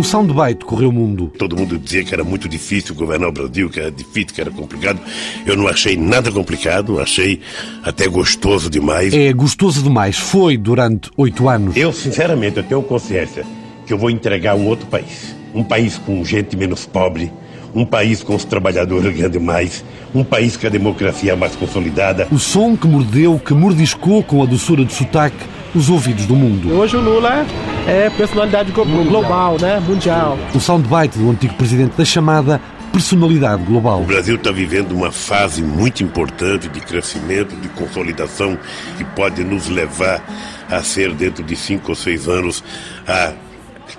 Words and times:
O 0.00 0.02
soundbite 0.02 0.64
correu 0.64 0.88
o 0.88 0.92
mundo. 0.92 1.30
Todo 1.38 1.54
mundo 1.54 1.78
dizia 1.78 2.02
que 2.02 2.14
era 2.14 2.24
muito 2.24 2.48
difícil 2.48 2.94
governar 2.94 3.28
o 3.28 3.32
Brasil, 3.32 3.68
que 3.68 3.78
era 3.78 3.90
difícil, 3.90 4.34
que 4.34 4.40
era 4.40 4.50
complicado. 4.50 4.98
Eu 5.44 5.58
não 5.58 5.68
achei 5.68 5.94
nada 5.94 6.32
complicado, 6.32 6.98
achei 6.98 7.42
até 7.82 8.08
gostoso 8.08 8.70
demais. 8.70 9.12
É 9.12 9.30
gostoso 9.34 9.82
demais. 9.82 10.16
Foi 10.16 10.56
durante 10.56 11.10
oito 11.18 11.50
anos. 11.50 11.76
Eu, 11.76 11.92
sinceramente, 11.92 12.56
eu 12.56 12.62
tenho 12.62 12.82
consciência 12.82 13.44
que 13.86 13.92
eu 13.92 13.98
vou 13.98 14.08
entregar 14.08 14.54
um 14.54 14.68
outro 14.68 14.86
país. 14.86 15.36
Um 15.54 15.62
país 15.62 15.98
com 15.98 16.24
gente 16.24 16.56
menos 16.56 16.86
pobre, 16.86 17.30
um 17.74 17.84
país 17.84 18.22
com 18.22 18.34
os 18.34 18.46
trabalhadores 18.46 19.14
ganhando 19.14 19.38
mais, 19.38 19.84
um 20.14 20.24
país 20.24 20.56
com 20.56 20.66
a 20.66 20.70
democracia 20.70 21.36
mais 21.36 21.54
consolidada. 21.54 22.26
O 22.32 22.38
som 22.38 22.74
que 22.74 22.86
mordeu, 22.86 23.38
que 23.38 23.52
mordiscou 23.52 24.22
com 24.22 24.42
a 24.42 24.46
doçura 24.46 24.82
de 24.82 24.94
sotaque 24.94 25.59
os 25.74 25.88
ouvidos 25.88 26.26
do 26.26 26.34
mundo. 26.34 26.72
Hoje 26.72 26.96
o 26.96 27.00
Lula 27.00 27.46
é 27.86 28.10
personalidade 28.10 28.72
global, 28.72 29.56
né? 29.60 29.80
Mundial. 29.80 30.38
O 30.54 30.60
soundbite 30.60 31.18
do 31.18 31.30
antigo 31.30 31.54
presidente 31.54 31.96
da 31.96 32.04
chamada 32.04 32.60
personalidade 32.92 33.62
global. 33.62 34.02
O 34.02 34.04
Brasil 34.04 34.34
está 34.34 34.50
vivendo 34.50 34.92
uma 34.92 35.12
fase 35.12 35.62
muito 35.62 36.02
importante 36.02 36.68
de 36.68 36.80
crescimento, 36.80 37.54
de 37.56 37.68
consolidação, 37.68 38.58
que 38.98 39.04
pode 39.04 39.44
nos 39.44 39.68
levar 39.68 40.22
a 40.68 40.82
ser, 40.82 41.12
dentro 41.14 41.44
de 41.44 41.54
cinco 41.54 41.90
ou 41.90 41.94
seis 41.94 42.28
anos, 42.28 42.64
a 43.06 43.32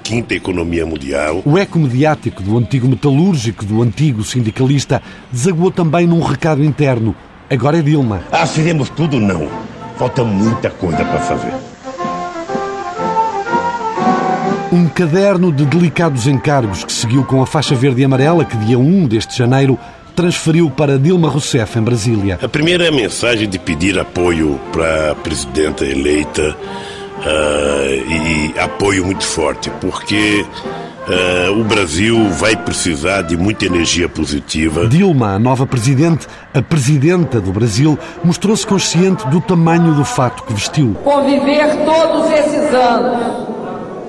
quinta 0.03 0.33
economia 0.33 0.85
mundial. 0.85 1.41
O 1.45 1.58
eco 1.58 1.80
mediático 1.80 2.44
do 2.44 2.58
antigo 2.58 2.88
metalúrgico, 2.88 3.66
do 3.66 3.81
antigo 3.81 4.23
sindicalista, 4.23 5.02
desaguou 5.31 5.72
também 5.72 6.05
num 6.05 6.22
recado 6.22 6.63
interno. 6.63 7.16
Agora 7.49 7.80
é 7.80 7.81
Dilma. 7.81 8.22
Ah, 8.31 8.45
fizemos 8.45 8.89
tudo? 8.89 9.19
Não. 9.19 9.49
Falta 10.01 10.23
muita 10.23 10.71
coisa 10.71 10.97
para 10.97 11.19
fazer. 11.19 11.53
Um 14.71 14.89
caderno 14.89 15.52
de 15.52 15.63
delicados 15.63 16.25
encargos 16.25 16.83
que 16.83 16.91
seguiu 16.91 17.23
com 17.23 17.39
a 17.39 17.45
faixa 17.45 17.75
verde 17.75 18.02
e 18.02 18.05
amarela 18.05 18.43
que, 18.43 18.58
dia 18.58 18.80
1 18.80 19.08
deste 19.08 19.38
janeiro, 19.38 19.77
transferiu 20.16 20.71
para 20.71 20.97
Dilma 20.97 21.30
Rousseff 21.30 21.77
em 21.77 21.83
Brasília. 21.83 22.39
A 22.41 22.49
primeira 22.49 22.85
é 22.85 22.88
a 22.88 22.91
mensagem 22.91 23.47
de 23.47 23.59
pedir 23.59 23.99
apoio 23.99 24.59
para 24.71 25.11
a 25.11 25.16
presidenta 25.16 25.85
eleita 25.85 26.49
uh, 26.49 28.11
e 28.11 28.59
apoio 28.59 29.05
muito 29.05 29.23
forte, 29.23 29.69
porque 29.80 30.43
Uh, 31.02 31.59
o 31.59 31.63
Brasil 31.63 32.30
vai 32.30 32.55
precisar 32.55 33.23
de 33.23 33.35
muita 33.35 33.66
energia 33.66 34.07
positiva. 34.07 34.88
Dilma, 34.88 35.33
a 35.33 35.39
nova 35.39 35.66
presidente, 35.66 36.27
a 36.53 36.61
presidenta 36.61 37.41
do 37.41 37.52
Brasil, 37.52 37.97
mostrou-se 38.23 38.66
consciente 38.66 39.27
do 39.27 39.41
tamanho 39.41 39.95
do 39.95 40.05
fato 40.05 40.43
que 40.43 40.53
vestiu. 40.53 40.95
Conviver 41.03 41.85
todos 41.85 42.31
esses 42.31 42.73
anos 42.73 43.47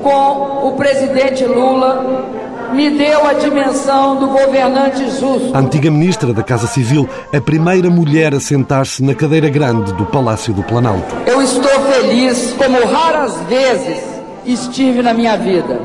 com 0.03 0.69
o 0.69 0.73
presidente 0.77 1.45
Lula 1.45 2.43
me 2.75 2.91
deu 2.91 3.27
a 3.27 3.35
dimensão 3.35 4.17
do 4.17 4.29
governante 4.29 5.05
justo. 5.19 5.51
A 5.55 5.61
antiga 5.61 5.91
ministra 5.91 6.33
da 6.33 6.43
Casa 6.43 6.67
Civil, 6.67 7.09
a 7.33 7.41
primeira 7.41 7.89
mulher 7.91 8.35
a 8.35 8.41
sentar-se 8.41 9.03
na 9.03 9.15
cadeira 9.15 9.49
grande 9.49 9.93
do 9.95 10.07
Palácio 10.07 10.53
do 10.53 10.63
Planalto. 10.63 11.15
Eu 11.27 11.41
estou 11.41 11.71
feliz, 11.91 12.55
como 12.59 12.85
raras 12.87 13.35
vezes 13.49 14.03
estive 14.45 15.03
na 15.03 15.15
minha 15.15 15.37
vida, 15.37 15.81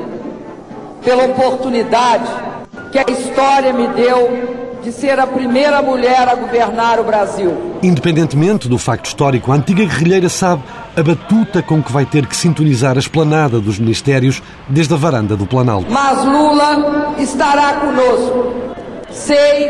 pela 1.03 1.26
oportunidade 1.26 2.30
que 2.92 3.00
a 3.00 3.06
história 3.12 3.73
me 3.73 3.88
deu 3.90 4.58
de 4.84 4.92
ser 4.92 5.20
a 5.20 5.28
primeira 5.28 5.81
mulher 5.81 6.28
a 6.30 6.36
governar 6.36 7.00
o 7.00 7.04
Brasil. 7.04 7.78
Independentemente 7.84 8.70
do 8.70 8.78
facto 8.78 9.08
histórico, 9.08 9.52
a 9.52 9.56
antiga 9.56 9.84
guerrilheira 9.84 10.30
sabe 10.30 10.64
a 10.95 11.04
batuta 11.04 11.62
com 11.62 11.84
que 11.84 11.92
vai 11.92 12.06
ter 12.06 12.26
que 12.26 12.36
sintonizar 12.36 12.95
a 12.95 13.00
esplanada 13.00 13.59
dos 13.59 13.78
ministérios 13.78 14.42
desde 14.70 14.94
a 14.94 14.98
varanda 14.98 15.36
do 15.36 15.45
Planalto. 15.45 15.92
Mas 15.92 16.23
Lula 16.23 17.14
estará 17.20 17.73
conosco. 17.73 18.54
Sei 19.11 19.70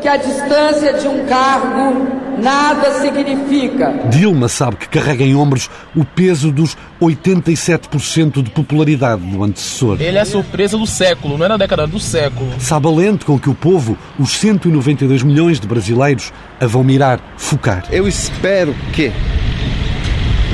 que 0.00 0.08
a 0.08 0.16
distância 0.16 0.94
de 0.94 1.08
um 1.08 1.24
cargo 1.26 2.17
nada 2.40 3.00
significa. 3.00 3.92
Dilma 4.08 4.48
sabe 4.48 4.76
que 4.76 4.88
carrega 4.88 5.24
em 5.24 5.34
ombros 5.34 5.70
o 5.94 6.04
peso 6.04 6.50
dos 6.50 6.76
87% 7.00 8.42
de 8.42 8.50
popularidade 8.50 9.22
do 9.22 9.42
antecessor. 9.42 9.96
Ele 10.00 10.18
é 10.18 10.20
a 10.20 10.24
surpresa 10.24 10.76
do 10.76 10.86
século, 10.86 11.38
não 11.38 11.46
é 11.46 11.48
na 11.48 11.56
década 11.56 11.86
do 11.86 11.98
século. 11.98 12.50
Sabe 12.58 12.86
a 12.86 12.90
lente 12.90 13.24
com 13.24 13.38
que 13.38 13.50
o 13.50 13.54
povo, 13.54 13.96
os 14.18 14.30
192 14.32 15.22
milhões 15.22 15.60
de 15.60 15.66
brasileiros, 15.66 16.32
a 16.60 16.66
vão 16.66 16.82
mirar, 16.82 17.20
focar. 17.36 17.84
Eu 17.90 18.06
espero 18.06 18.74
que 18.92 19.12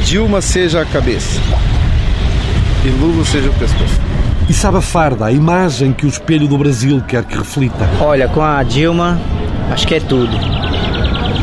Dilma 0.05 0.41
seja 0.41 0.83
a 0.83 0.85
cabeça 0.85 1.41
e 2.85 2.89
Lula 2.89 3.25
seja 3.25 3.49
o 3.49 3.55
pescoço. 3.55 4.01
E 4.49 4.53
sabe 4.53 4.77
a 4.77 4.83
farda, 4.83 5.25
a 5.25 5.33
imagem 5.33 5.93
que 5.93 6.05
o 6.05 6.09
espelho 6.09 6.47
do 6.47 6.59
Brasil 6.59 7.03
quer 7.09 7.25
que 7.25 7.37
reflita. 7.37 7.89
Olha, 8.01 8.29
com 8.29 8.43
a 8.43 8.63
Dilma, 8.63 9.19
acho 9.71 9.87
que 9.87 9.95
é 9.95 10.01
tudo. 10.01 10.37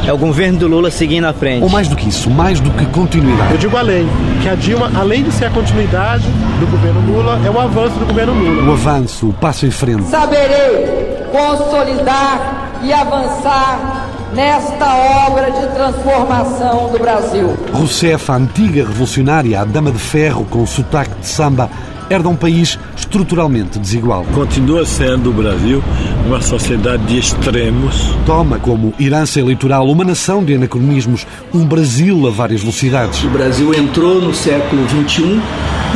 É 0.06 0.12
o 0.12 0.18
governo 0.18 0.60
do 0.60 0.68
Lula 0.68 0.90
seguindo 0.90 1.26
à 1.26 1.34
frente. 1.34 1.64
Ou 1.64 1.70
mais 1.70 1.88
do 1.88 1.96
que 1.96 2.10
isso, 2.10 2.30
mais 2.30 2.60
do 2.60 2.72
que 2.72 2.86
continuidade. 2.88 3.52
Eu 3.52 3.58
digo 3.58 3.78
além, 3.78 4.08
que 4.42 4.50
a 4.50 4.56
Dilma, 4.56 4.92
além 4.96 5.24
de 5.24 5.32
ser 5.32 5.46
a 5.46 5.50
continuidade 5.52 6.28
do 6.60 6.68
governo 6.72 7.02
Lula, 7.02 7.40
é 7.46 7.50
o 7.50 7.60
avanço 7.60 8.00
do 8.00 8.06
governo 8.08 8.34
Lula. 8.34 8.70
O 8.70 8.72
avanço, 8.74 9.30
o 9.30 9.34
passo 9.34 9.66
em 9.66 9.72
frente. 9.72 10.04
Saberei 10.06 11.12
consolidar 11.32 12.72
e 12.84 12.92
avançar 12.92 14.08
nesta 14.34 14.96
obra 15.28 15.52
de 15.52 15.68
transformação 15.68 16.90
do 16.92 17.00
Brasil. 17.00 17.56
Rousseff, 17.72 18.32
a 18.32 18.36
antiga 18.36 18.86
revolucionária, 18.88 19.62
a 19.62 19.66
dama 19.66 19.92
de 19.92 20.00
ferro 20.00 20.46
com 20.50 20.64
o 20.64 20.68
sotaque 20.68 21.14
de 21.20 21.28
samba, 21.28 21.70
herda 22.12 22.28
um 22.28 22.36
país 22.36 22.78
estruturalmente 22.98 23.80
desigual. 23.80 24.26
Continua 24.34 24.86
sendo 24.86 25.30
o 25.30 25.34
Brasil 25.34 25.82
uma 26.26 26.42
sociedade 26.42 27.04
de 27.06 27.18
extremos. 27.18 28.14
Toma 28.26 28.60
como 28.60 28.94
herança 29.00 29.40
eleitoral 29.40 29.90
uma 29.90 30.04
nação 30.04 30.44
de 30.44 30.56
anacronismos, 30.56 31.26
um 31.54 31.66
Brasil 31.66 32.28
a 32.28 32.30
várias 32.30 32.62
velocidades. 32.62 33.24
O 33.24 33.30
Brasil 33.30 33.74
entrou 33.74 34.22
no 34.22 34.34
século 34.34 34.86
XXI, 34.90 35.42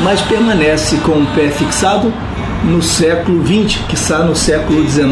mas 0.03 0.21
permanece 0.21 0.95
com 0.97 1.11
o 1.11 1.25
pé 1.35 1.49
fixado 1.49 2.11
no 2.63 2.81
século 2.81 3.45
XX, 3.45 3.77
que 3.89 3.95
está 3.95 4.19
no 4.19 4.35
século 4.35 4.87
XIX. 4.89 5.05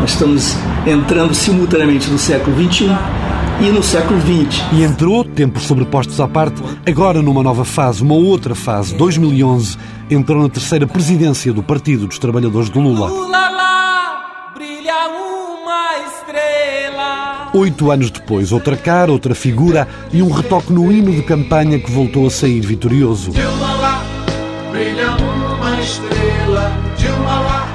Nós 0.00 0.10
estamos 0.10 0.56
entrando 0.86 1.34
simultaneamente 1.34 2.10
no 2.10 2.18
século 2.18 2.56
XXI 2.56 2.96
e 3.60 3.70
no 3.70 3.82
século 3.82 4.20
XX. 4.20 4.62
E 4.72 4.82
entrou, 4.82 5.24
tempos 5.24 5.64
sobrepostos 5.64 6.20
à 6.20 6.28
parte, 6.28 6.62
agora 6.86 7.20
numa 7.20 7.42
nova 7.42 7.64
fase, 7.64 8.02
uma 8.02 8.14
outra 8.14 8.54
fase, 8.54 8.94
2011, 8.94 9.76
entrou 10.10 10.42
na 10.42 10.48
terceira 10.48 10.86
presidência 10.86 11.52
do 11.52 11.62
Partido 11.62 12.06
dos 12.06 12.18
Trabalhadores 12.18 12.70
de 12.70 12.78
Lula. 12.78 13.08
Lula 13.08 13.50
lá, 13.50 14.52
brilha 14.54 15.08
uma 15.08 15.88
estrela. 16.06 17.50
Oito 17.54 17.90
anos 17.90 18.10
depois, 18.10 18.52
outra 18.52 18.76
cara, 18.76 19.10
outra 19.10 19.34
figura 19.34 19.88
e 20.12 20.22
um 20.22 20.30
retoque 20.30 20.72
no 20.72 20.90
hino 20.92 21.10
de 21.12 21.22
campanha 21.22 21.78
que 21.78 21.90
voltou 21.90 22.26
a 22.26 22.30
sair 22.30 22.60
vitorioso. 22.60 23.32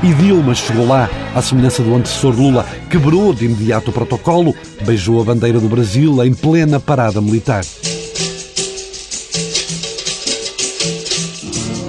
E 0.03 0.13
Dilma 0.15 0.53
chegou 0.53 0.85
lá, 0.85 1.09
à 1.33 1.41
semelhança 1.41 1.81
do 1.81 1.95
antecessor 1.95 2.35
Lula, 2.35 2.65
quebrou 2.89 3.33
de 3.33 3.45
imediato 3.45 3.89
o 3.89 3.93
protocolo, 3.93 4.53
beijou 4.85 5.21
a 5.21 5.23
bandeira 5.23 5.61
do 5.61 5.69
Brasil 5.69 6.21
em 6.25 6.33
plena 6.33 6.77
parada 6.77 7.21
militar. 7.21 7.63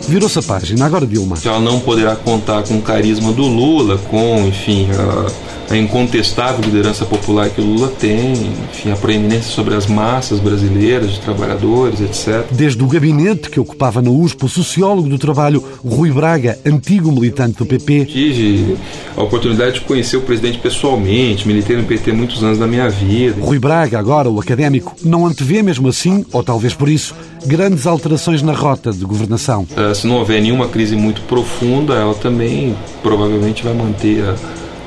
Virou-se 0.06 0.38
a 0.38 0.42
página, 0.42 0.86
agora 0.86 1.04
Dilma. 1.04 1.36
Ela 1.44 1.58
não 1.58 1.80
poderá 1.80 2.14
contar 2.14 2.62
com 2.62 2.78
o 2.78 2.82
carisma 2.82 3.32
do 3.32 3.48
Lula, 3.48 3.98
com, 3.98 4.46
enfim, 4.46 4.86
a, 4.92 5.53
a 5.70 5.76
incontestável 5.76 6.64
liderança 6.64 7.04
popular 7.04 7.48
que 7.50 7.60
o 7.60 7.64
Lula 7.64 7.88
tem, 7.88 8.32
enfim, 8.70 8.90
a 8.90 8.96
proeminência 8.96 9.50
sobre 9.50 9.74
as 9.74 9.86
massas 9.86 10.38
brasileiras, 10.40 11.12
de 11.12 11.20
trabalhadores, 11.20 12.00
etc. 12.00 12.44
Desde 12.50 12.82
o 12.82 12.86
gabinete 12.86 13.50
que 13.50 13.58
ocupava 13.58 14.02
na 14.02 14.10
USP 14.10 14.44
o 14.44 14.48
sociólogo 14.48 15.08
do 15.08 15.18
trabalho 15.18 15.64
Rui 15.84 16.10
Braga, 16.10 16.58
antigo 16.64 17.10
militante 17.10 17.58
do 17.58 17.66
PP. 17.66 18.06
Tive 18.06 18.76
a 19.16 19.22
oportunidade 19.22 19.74
de 19.74 19.80
conhecer 19.82 20.16
o 20.16 20.22
presidente 20.22 20.58
pessoalmente, 20.58 21.46
militei 21.46 21.76
no 21.76 21.84
PT 21.84 22.12
muitos 22.12 22.42
anos 22.42 22.58
da 22.58 22.66
minha 22.66 22.88
vida. 22.88 23.40
Rui 23.40 23.58
Braga, 23.58 23.98
agora 23.98 24.28
o 24.28 24.40
académico, 24.40 24.94
não 25.02 25.26
antevê 25.26 25.62
mesmo 25.62 25.88
assim, 25.88 26.24
ou 26.32 26.42
talvez 26.42 26.74
por 26.74 26.88
isso, 26.88 27.14
grandes 27.46 27.86
alterações 27.86 28.42
na 28.42 28.52
rota 28.52 28.92
de 28.92 29.04
governação. 29.04 29.66
Uh, 29.76 29.94
se 29.94 30.06
não 30.06 30.16
houver 30.16 30.40
nenhuma 30.40 30.68
crise 30.68 30.96
muito 30.96 31.22
profunda, 31.22 31.94
ela 31.94 32.14
também 32.14 32.74
provavelmente 33.02 33.62
vai 33.62 33.74
manter 33.74 34.24
a, 34.24 34.34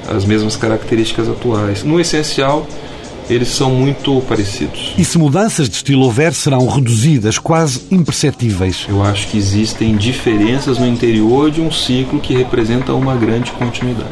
as 0.10 0.26
mesmas 0.26 0.56
características 0.56 1.28
atuais. 1.30 1.84
No 1.84 2.00
essencial, 2.00 2.66
eles 3.30 3.50
são 3.50 3.72
muito 3.72 4.22
parecidos. 4.22 4.94
E 4.98 5.04
se 5.04 5.18
mudanças 5.18 5.68
de 5.68 5.76
estilo 5.76 6.04
houver, 6.06 6.34
serão 6.34 6.66
reduzidas, 6.68 7.38
quase 7.38 7.82
imperceptíveis. 7.92 8.86
Eu 8.88 9.04
acho 9.04 9.28
que 9.28 9.38
existem 9.38 9.96
diferenças 9.98 10.78
no 10.78 10.88
interior 10.88 11.52
de 11.52 11.60
um 11.62 11.72
ciclo 11.72 12.20
que 12.20 12.34
representa 12.34 12.94
uma 12.94 13.16
grande 13.16 13.52
continuidade. 13.52 14.10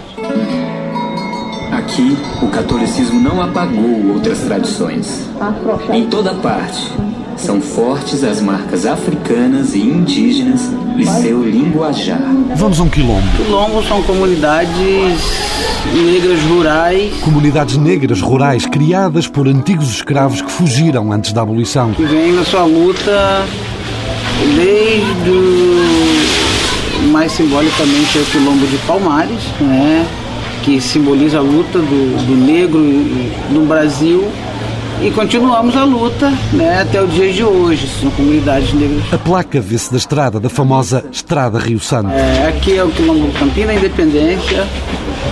Aqui, 1.72 2.18
o 2.42 2.48
catolicismo 2.50 3.20
não 3.22 3.42
apagou 3.42 4.14
outras 4.14 4.40
tradições. 4.40 5.22
Em 5.94 6.08
toda 6.08 6.34
parte, 6.36 6.92
São 7.38 7.60
fortes 7.62 8.24
as 8.24 8.42
marcas 8.42 8.86
africanas 8.86 9.76
e 9.76 9.80
indígenas 9.80 10.62
e 10.98 11.06
seu 11.22 11.44
linguajar. 11.44 12.22
Vamos 12.56 12.80
a 12.80 12.84
um 12.84 12.90
quilombo. 12.90 13.28
Quilombos 13.36 13.88
são 13.88 14.02
comunidades 14.04 14.74
negras 15.94 16.42
rurais. 16.44 17.14
Comunidades 17.22 17.78
negras 17.78 18.22
rurais 18.22 18.66
criadas 18.66 19.28
por 19.28 19.48
antigos 19.48 19.90
escravos 19.90 20.42
que 20.42 20.52
fugiram 20.52 21.12
antes 21.12 21.32
da 21.34 21.42
abolição. 21.42 21.92
Que 21.92 22.04
vêm 22.06 22.34
na 22.34 22.44
sua 22.44 22.64
luta 22.64 23.46
desde 24.56 25.30
o 25.30 27.08
mais 27.12 27.32
simbolicamente 27.32 28.18
o 28.18 28.26
quilombo 28.26 28.66
de 28.68 28.78
Palmares, 28.80 29.44
né? 29.62 30.06
que 30.64 30.82
simboliza 30.82 31.38
a 31.38 31.42
luta 31.42 31.78
do, 31.78 32.26
do 32.26 32.36
negro 32.36 32.80
no 33.52 33.66
Brasil 33.68 34.28
e 35.02 35.12
continuamos 35.12 35.76
a 35.76 35.84
luta 35.84 36.32
né, 36.54 36.82
até 36.82 37.02
o 37.02 37.08
dia 37.08 37.32
de 37.32 37.44
hoje. 37.44 37.88
São 37.88 38.10
comunidades 38.12 38.74
negras. 38.74 39.14
A 39.14 39.18
placa 39.18 39.60
vê-se 39.60 39.92
da 39.92 39.98
estrada, 39.98 40.40
da 40.40 40.50
famosa 40.50 41.04
Estrada 41.12 41.60
Rio 41.60 41.80
Santo. 41.80 42.10
É, 42.12 42.48
aqui 42.48 42.78
é 42.78 42.84
o 42.84 42.90
quilombo 42.90 43.32
Campina 43.34 43.74
Independência, 43.74 44.68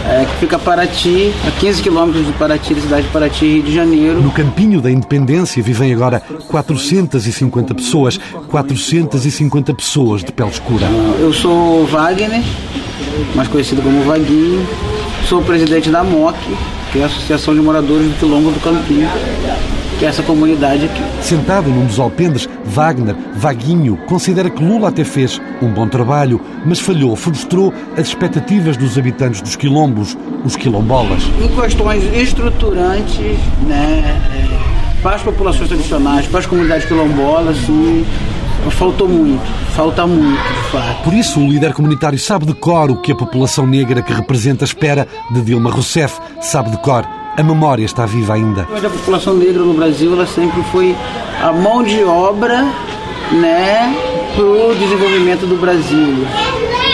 é, 0.08 0.26
que 0.26 0.36
fica 0.40 0.60
Paraty, 0.60 1.34
a 1.48 1.52
15 1.60 1.82
quilômetros 1.82 2.26
de 2.26 2.34
Paraty, 2.34 2.74
da 2.74 2.82
cidade 2.82 3.08
de 3.08 3.14
Paraty, 3.14 3.46
Rio 3.46 3.64
de 3.64 3.74
Janeiro. 3.74 4.22
No 4.22 4.32
Campinho 4.32 4.82
da 4.82 4.92
Independência 4.92 5.62
vivem 5.64 5.94
agora 5.94 6.22
450 6.50 7.74
pessoas, 7.74 8.20
450 8.50 9.74
pessoas 9.74 10.24
de 10.24 10.32
pele 10.32 10.50
escura. 10.50 10.86
Eu 11.20 11.34
sou 11.34 11.86
Wagner, 11.86 12.44
mais 13.36 13.48
conhecido 13.48 13.82
como 13.82 14.04
Vaguinho, 14.04 14.66
sou 15.28 15.42
presidente 15.42 15.90
da 15.90 16.04
MOC, 16.04 16.36
que 16.92 17.00
é 17.00 17.04
a 17.04 17.06
Associação 17.08 17.56
de 17.56 17.62
Moradores 17.62 18.08
do 18.08 18.20
Quilombo 18.20 18.52
do 18.52 18.60
Campinho, 18.60 19.10
essa 20.06 20.24
comunidade 20.24 20.86
aqui. 20.86 21.02
Sentado 21.22 21.70
num 21.70 21.86
dos 21.86 22.00
alpendes, 22.00 22.48
Wagner, 22.66 23.16
Vaguinho, 23.36 23.98
considera 24.08 24.50
que 24.50 24.64
Lula 24.64 24.90
até 24.90 25.04
fez 25.04 25.42
um 25.62 25.68
bom 25.68 25.88
trabalho, 25.88 26.40
mas 26.66 26.80
falhou, 26.80 27.16
frustrou 27.16 27.74
as 27.98 28.08
expectativas 28.08 28.78
dos 28.78 28.98
habitantes 28.98 29.42
dos 29.42 29.56
quilombos, 29.56 30.18
os 30.44 30.56
quilombolas. 30.56 31.24
Em 31.42 31.48
questões 31.48 32.04
estruturantes, 32.16 33.38
né, 33.68 34.22
é, 34.34 35.02
para 35.02 35.16
as 35.16 35.22
populações 35.22 35.68
tradicionais, 35.68 36.26
para 36.28 36.40
as 36.40 36.46
comunidades 36.46 36.86
quilombolas, 36.86 37.58
sim, 37.58 38.06
faltou 38.72 39.08
muito, 39.08 39.44
falta 39.74 40.08
muito, 40.08 40.42
de 40.42 40.72
fato. 40.72 41.04
Por 41.04 41.14
isso, 41.14 41.40
o 41.40 41.48
líder 41.50 41.74
comunitário 41.74 42.18
sabe 42.18 42.46
de 42.46 42.54
cor 42.54 42.92
o 42.92 43.02
que 43.02 43.12
a 43.12 43.16
população 43.16 43.68
negra 43.68 44.02
que 44.02 44.14
representa 44.14 44.64
espera 44.64 45.08
de 45.32 45.42
Dilma 45.42 45.70
Rousseff. 45.70 46.20
Sabe 46.42 46.72
de 46.72 46.78
cor. 46.78 47.06
A 47.36 47.42
memória 47.42 47.84
está 47.84 48.06
viva 48.06 48.34
ainda. 48.36 48.68
Mas 48.70 48.86
a 48.86 48.90
população 48.90 49.34
negra 49.34 49.64
no 49.64 49.74
Brasil, 49.74 50.14
ela 50.14 50.26
sempre 50.26 50.62
foi 50.72 50.96
a 51.42 51.52
mão 51.52 51.84
de 51.84 52.04
obra, 52.04 52.64
né, 53.32 53.96
para 54.36 54.46
o 54.46 54.76
desenvolvimento 54.76 55.48
do 55.48 55.60
Brasil. 55.60 56.26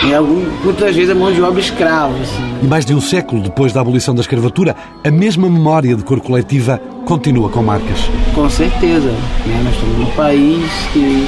E 0.08 0.14
algum, 0.14 0.46
muitas 0.64 0.96
vezes 0.96 1.10
a 1.10 1.16
mão 1.16 1.32
de 1.32 1.42
obra 1.42 1.60
escrava. 1.60 2.14
Assim. 2.14 2.60
E 2.64 2.68
mais 2.68 2.86
de 2.86 2.94
um 2.94 3.02
século 3.02 3.42
depois 3.42 3.74
da 3.74 3.82
abolição 3.82 4.16
da 4.16 4.22
escravatura, 4.22 4.76
a 5.04 5.12
mesma 5.12 5.50
memória 5.50 5.94
de 5.94 6.04
cor 6.04 6.22
coletiva 6.22 6.82
continua 7.06 7.50
com 7.50 7.62
marcas. 7.62 8.00
Com 8.34 8.50
certeza. 8.50 9.10
Né? 9.46 9.62
Nós 9.64 9.74
estamos 9.74 9.98
num 9.98 10.16
país 10.16 10.64
que 10.94 11.28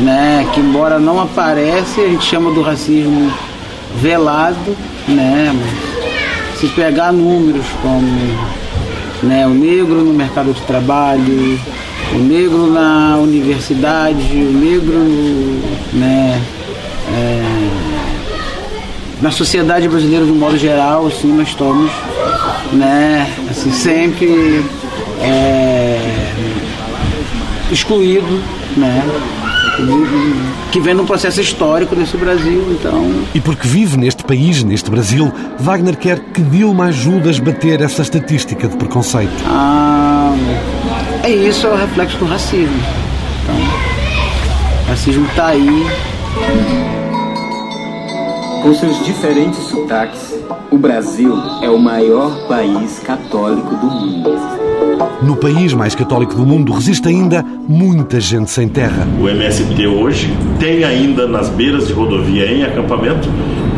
né, 0.00 0.46
que 0.54 0.60
embora 0.60 0.98
não 0.98 1.20
aparece, 1.20 2.00
a 2.00 2.08
gente 2.08 2.24
chama 2.24 2.52
do 2.52 2.62
racismo 2.62 3.32
velado, 3.96 4.76
né, 5.08 5.52
se 6.58 6.66
pegar 6.68 7.12
números 7.12 7.64
como 7.80 8.02
né, 9.22 9.46
o 9.46 9.50
negro 9.50 10.02
no 10.02 10.12
mercado 10.12 10.52
de 10.52 10.60
trabalho, 10.62 11.58
o 12.12 12.18
negro 12.18 12.72
na 12.72 13.16
universidade, 13.16 14.34
o 14.34 14.52
negro 14.52 14.98
né, 15.92 16.42
é, 17.14 17.42
na 19.22 19.30
sociedade 19.30 19.88
brasileira 19.88 20.24
de 20.24 20.32
um 20.32 20.36
modo 20.36 20.56
geral, 20.56 21.06
assim, 21.06 21.32
nós 21.32 21.48
estamos 21.48 21.92
né, 22.72 23.30
assim, 23.48 23.70
sempre 23.70 24.64
é, 25.20 26.32
excluído, 27.70 28.42
né? 28.76 29.04
Que 30.72 30.80
vem 30.80 30.94
num 30.94 31.06
processo 31.06 31.40
histórico 31.40 31.94
nesse 31.94 32.16
Brasil, 32.16 32.76
então... 32.78 33.10
E 33.34 33.40
porque 33.40 33.66
vive 33.66 33.96
neste 33.96 34.24
país, 34.24 34.62
neste 34.62 34.90
Brasil, 34.90 35.32
Wagner 35.58 35.96
quer 35.96 36.18
que 36.18 36.42
Dilma 36.42 36.86
ajude 36.86 37.28
a 37.28 37.30
esbater 37.30 37.80
essa 37.80 38.02
estatística 38.02 38.68
de 38.68 38.76
preconceito. 38.76 39.32
Ah, 39.46 40.34
é 41.22 41.30
isso, 41.30 41.66
é 41.66 41.70
o 41.70 41.76
reflexo 41.76 42.18
do 42.18 42.26
racismo. 42.26 42.80
Então, 43.42 43.56
o 44.84 44.88
racismo 44.88 45.26
está 45.26 45.48
aí. 45.48 45.86
Com 48.62 48.74
seus 48.74 49.04
diferentes 49.04 49.58
sotaques, 49.68 50.34
o 50.70 50.76
Brasil 50.76 51.32
é 51.62 51.70
o 51.70 51.78
maior 51.78 52.46
país 52.48 52.98
católico 52.98 53.74
do 53.76 53.86
mundo. 53.86 54.30
No 55.22 55.36
país 55.36 55.72
mais 55.72 55.94
católico 55.94 56.34
do 56.34 56.44
mundo 56.44 56.72
resiste 56.72 57.08
ainda 57.08 57.42
muita 57.42 58.20
gente 58.20 58.50
sem 58.50 58.68
terra. 58.68 59.06
O 59.20 59.28
MST 59.28 59.86
hoje 59.86 60.28
tem 60.58 60.84
ainda 60.84 61.26
nas 61.26 61.48
beiras 61.48 61.86
de 61.86 61.92
rodovia 61.92 62.46
em 62.46 62.64
acampamento 62.64 63.28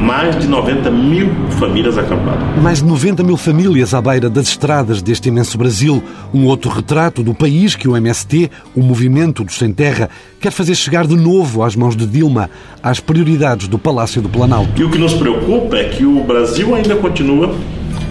mais 0.01 0.39
de 0.39 0.49
90 0.49 0.91
mil 0.91 1.29
famílias 1.59 1.99
acampadas. 1.99 2.63
Mais 2.63 2.79
de 2.79 2.85
90 2.85 3.23
mil 3.23 3.37
famílias 3.37 3.93
à 3.93 4.01
beira 4.01 4.31
das 4.31 4.49
estradas 4.49 5.03
deste 5.03 5.29
imenso 5.29 5.59
Brasil. 5.59 6.03
Um 6.33 6.47
outro 6.47 6.71
retrato 6.71 7.23
do 7.23 7.35
país 7.35 7.77
que 7.77 7.87
o 7.87 7.97
MST, 7.97 8.51
o 8.75 8.83
Movimento 8.83 9.45
dos 9.45 9.57
Sem 9.57 9.73
Terra, 9.73 10.09
quer 10.41 10.51
fazer 10.51 10.75
chegar 10.75 11.07
de 11.07 11.17
novo 11.17 11.63
às 11.63 11.77
mãos 11.77 11.95
de 11.95 12.07
Dilma, 12.07 12.49
às 12.83 12.99
prioridades 12.99 13.69
do 13.69 13.79
Palácio 13.79 14.23
do 14.23 14.29
Planalto. 14.29 14.71
E 14.81 14.85
o 14.85 14.91
que 14.91 14.99
nos 14.99 15.13
preocupa 15.13 15.77
é 15.77 15.85
que 15.85 16.05
o 16.05 16.25
Brasil 16.25 16.75
ainda 16.75 16.97
continua 16.97 17.55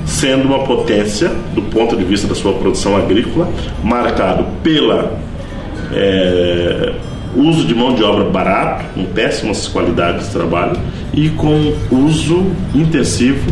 sendo 0.06 0.48
uma 0.48 0.64
potência 0.66 1.32
do 1.54 1.62
ponto 1.64 1.96
de 1.96 2.04
vista 2.04 2.28
da 2.28 2.36
sua 2.36 2.54
produção 2.54 2.96
agrícola, 2.96 3.52
marcado 3.84 4.46
pela 4.64 5.20
é, 5.92 6.94
uso 7.36 7.66
de 7.66 7.76
mão 7.76 7.94
de 7.94 8.04
obra 8.04 8.30
barato, 8.30 8.86
com 8.94 9.06
péssimas 9.06 9.68
qualidades 9.68 10.28
de 10.28 10.34
trabalho 10.34 10.80
e 11.14 11.30
com 11.30 11.74
uso 11.92 12.46
intensivo 12.74 13.52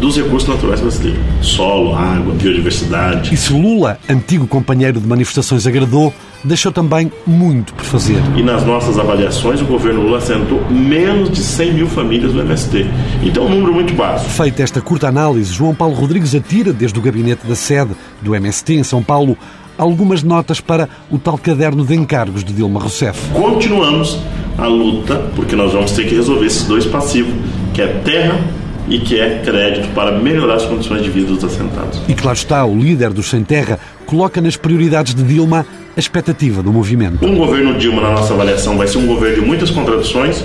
dos 0.00 0.16
recursos 0.16 0.48
naturais 0.48 0.80
brasileiros: 0.80 1.20
solo, 1.40 1.94
água, 1.94 2.34
biodiversidade. 2.34 3.32
E 3.32 3.36
se 3.36 3.52
Lula, 3.52 3.98
antigo 4.08 4.46
companheiro 4.46 5.00
de 5.00 5.06
manifestações, 5.06 5.66
agradou, 5.66 6.12
deixou 6.44 6.70
também 6.70 7.10
muito 7.26 7.74
por 7.74 7.84
fazer. 7.84 8.20
E 8.36 8.42
nas 8.42 8.64
nossas 8.64 8.98
avaliações, 8.98 9.60
o 9.60 9.64
governo 9.64 10.02
Lula 10.02 10.18
assentou 10.18 10.62
menos 10.70 11.30
de 11.30 11.40
100 11.40 11.74
mil 11.74 11.86
famílias 11.88 12.32
no 12.32 12.40
MST. 12.40 12.86
Então, 13.22 13.46
um 13.46 13.50
número 13.50 13.72
muito 13.72 13.94
baixo. 13.94 14.24
Feita 14.26 14.62
esta 14.62 14.80
curta 14.80 15.08
análise, 15.08 15.52
João 15.52 15.74
Paulo 15.74 15.94
Rodrigues 15.94 16.34
atira, 16.34 16.72
desde 16.72 16.98
o 16.98 17.02
gabinete 17.02 17.46
da 17.46 17.54
sede 17.54 17.92
do 18.22 18.34
MST 18.34 18.74
em 18.74 18.84
São 18.84 19.02
Paulo, 19.02 19.36
algumas 19.78 20.22
notas 20.22 20.60
para 20.60 20.88
o 21.10 21.18
tal 21.18 21.38
caderno 21.38 21.84
de 21.84 21.94
encargos 21.94 22.44
de 22.44 22.52
Dilma 22.52 22.80
Rousseff. 22.80 23.30
Continuamos 23.32 24.18
a 24.58 24.66
luta, 24.66 25.16
porque 25.34 25.54
nós 25.54 25.72
vamos 25.72 25.92
ter 25.92 26.06
que 26.08 26.14
resolver 26.14 26.46
esses 26.46 26.64
dois 26.64 26.86
passivos, 26.86 27.32
que 27.74 27.82
é 27.82 27.86
terra 28.04 28.40
e 28.88 28.98
que 28.98 29.18
é 29.18 29.42
crédito 29.44 29.88
para 29.94 30.12
melhorar 30.12 30.54
as 30.54 30.64
condições 30.64 31.02
de 31.02 31.10
vida 31.10 31.32
dos 31.32 31.44
assentados. 31.44 32.00
E 32.08 32.14
claro 32.14 32.36
está, 32.36 32.64
o 32.64 32.76
líder 32.76 33.12
dos 33.12 33.26
Sem 33.26 33.42
Terra 33.42 33.78
coloca 34.06 34.40
nas 34.40 34.56
prioridades 34.56 35.14
de 35.14 35.22
Dilma 35.22 35.66
a 35.96 36.00
expectativa 36.00 36.62
do 36.62 36.72
movimento. 36.72 37.24
Um 37.24 37.36
governo 37.36 37.74
Dilma, 37.78 38.02
na 38.02 38.10
nossa 38.12 38.32
avaliação, 38.32 38.76
vai 38.76 38.86
ser 38.86 38.98
um 38.98 39.06
governo 39.06 39.42
de 39.42 39.46
muitas 39.46 39.70
contradições, 39.70 40.44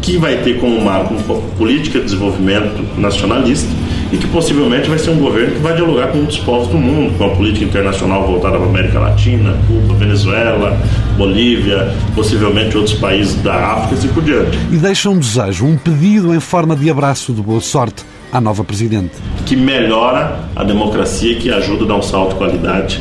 que 0.00 0.16
vai 0.16 0.36
ter 0.38 0.58
como 0.58 0.80
marco 0.80 1.14
uma 1.14 1.40
política 1.58 1.98
de 1.98 2.06
desenvolvimento 2.06 2.98
nacionalista 2.98 3.68
e 4.12 4.16
que 4.16 4.26
possivelmente 4.28 4.88
vai 4.88 4.98
ser 4.98 5.10
um 5.10 5.18
governo 5.18 5.54
que 5.54 5.60
vai 5.60 5.74
dialogar 5.74 6.08
com 6.08 6.18
muitos 6.18 6.38
povos 6.38 6.68
do 6.68 6.78
mundo, 6.78 7.16
com 7.18 7.24
a 7.24 7.30
política 7.30 7.64
internacional 7.64 8.26
voltada 8.26 8.56
para 8.56 8.66
a 8.66 8.68
América 8.68 8.98
Latina, 8.98 9.56
Cuba, 9.66 9.94
Venezuela, 9.94 10.80
Bolívia, 11.16 11.94
possivelmente 12.14 12.76
outros 12.76 12.96
países 12.98 13.34
da 13.42 13.54
África 13.54 13.94
e 13.94 13.98
assim 13.98 14.08
por 14.08 14.22
diante. 14.22 14.58
E 14.70 14.76
deixa 14.76 15.10
um 15.10 15.18
desejo, 15.18 15.66
um 15.66 15.76
pedido 15.76 16.34
em 16.34 16.40
forma 16.40 16.76
de 16.76 16.90
abraço 16.90 17.32
de 17.32 17.42
boa 17.42 17.60
sorte 17.60 18.04
à 18.32 18.40
nova 18.40 18.62
Presidente. 18.64 19.12
Que 19.44 19.56
melhora 19.56 20.40
a 20.54 20.64
democracia 20.64 21.32
e 21.32 21.36
que 21.36 21.50
ajuda 21.50 21.84
a 21.84 21.88
dar 21.88 21.96
um 21.96 22.02
salto 22.02 22.30
de 22.30 22.36
qualidade 22.36 23.00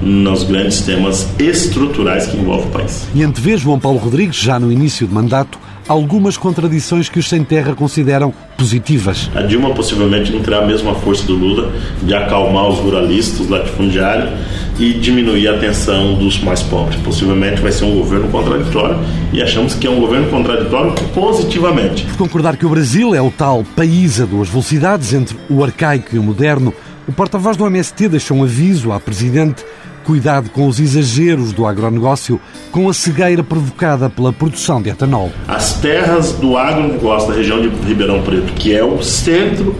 nos 0.00 0.42
grandes 0.44 0.82
temas 0.82 1.28
estruturais 1.38 2.26
que 2.26 2.36
envolvem 2.36 2.66
o 2.66 2.70
país. 2.70 3.06
E 3.14 3.22
antevê 3.22 3.56
João 3.56 3.78
Paulo 3.78 3.98
Rodrigues, 3.98 4.36
já 4.36 4.58
no 4.58 4.70
início 4.70 5.06
do 5.06 5.14
mandato, 5.14 5.58
algumas 5.88 6.36
contradições 6.36 7.08
que 7.08 7.18
os 7.18 7.28
sem 7.28 7.44
terra 7.44 7.74
consideram 7.74 8.32
positivas. 8.56 9.30
A 9.34 9.42
Dilma 9.42 9.70
possivelmente 9.70 10.32
não 10.32 10.40
terá 10.40 10.58
a 10.58 10.66
mesma 10.66 10.94
força 10.94 11.24
do 11.24 11.34
Lula 11.34 11.72
de 12.02 12.14
acalmar 12.14 12.68
os 12.68 12.78
ruralistas, 12.78 13.40
os 13.40 13.48
latifundiários 13.48 14.30
e 14.78 14.94
diminuir 14.94 15.48
a 15.48 15.58
tensão 15.58 16.14
dos 16.14 16.40
mais 16.40 16.62
pobres. 16.62 16.98
Possivelmente 17.00 17.60
vai 17.60 17.70
ser 17.70 17.84
um 17.84 17.94
governo 17.94 18.28
contraditório 18.28 18.98
e 19.32 19.42
achamos 19.42 19.74
que 19.74 19.86
é 19.86 19.90
um 19.90 20.00
governo 20.00 20.28
contraditório 20.30 20.94
positivamente. 21.14 22.04
Por 22.04 22.16
concordar 22.16 22.56
que 22.56 22.66
o 22.66 22.68
Brasil 22.68 23.14
é 23.14 23.20
o 23.20 23.30
tal 23.30 23.64
país 23.76 24.20
a 24.20 24.24
duas 24.24 24.48
velocidades 24.48 25.12
entre 25.12 25.36
o 25.48 25.62
arcaico 25.62 26.14
e 26.14 26.18
o 26.18 26.22
moderno, 26.22 26.72
o 27.06 27.12
porta-voz 27.12 27.56
do 27.56 27.66
MST 27.66 28.08
deixou 28.08 28.38
um 28.38 28.44
aviso 28.44 28.90
à 28.90 28.98
Presidente 28.98 29.64
Cuidado 30.04 30.50
com 30.50 30.68
os 30.68 30.78
exageros 30.78 31.52
do 31.52 31.66
agronegócio, 31.66 32.38
com 32.70 32.90
a 32.90 32.92
cegueira 32.92 33.42
provocada 33.42 34.10
pela 34.10 34.34
produção 34.34 34.82
de 34.82 34.90
etanol. 34.90 35.32
As 35.48 35.74
terras 35.74 36.32
do 36.32 36.58
agronegócio 36.58 37.30
da 37.30 37.34
região 37.34 37.60
de 37.60 37.68
Ribeirão 37.86 38.22
Preto, 38.22 38.52
que 38.52 38.74
é 38.74 38.84
o 38.84 39.02
centro 39.02 39.74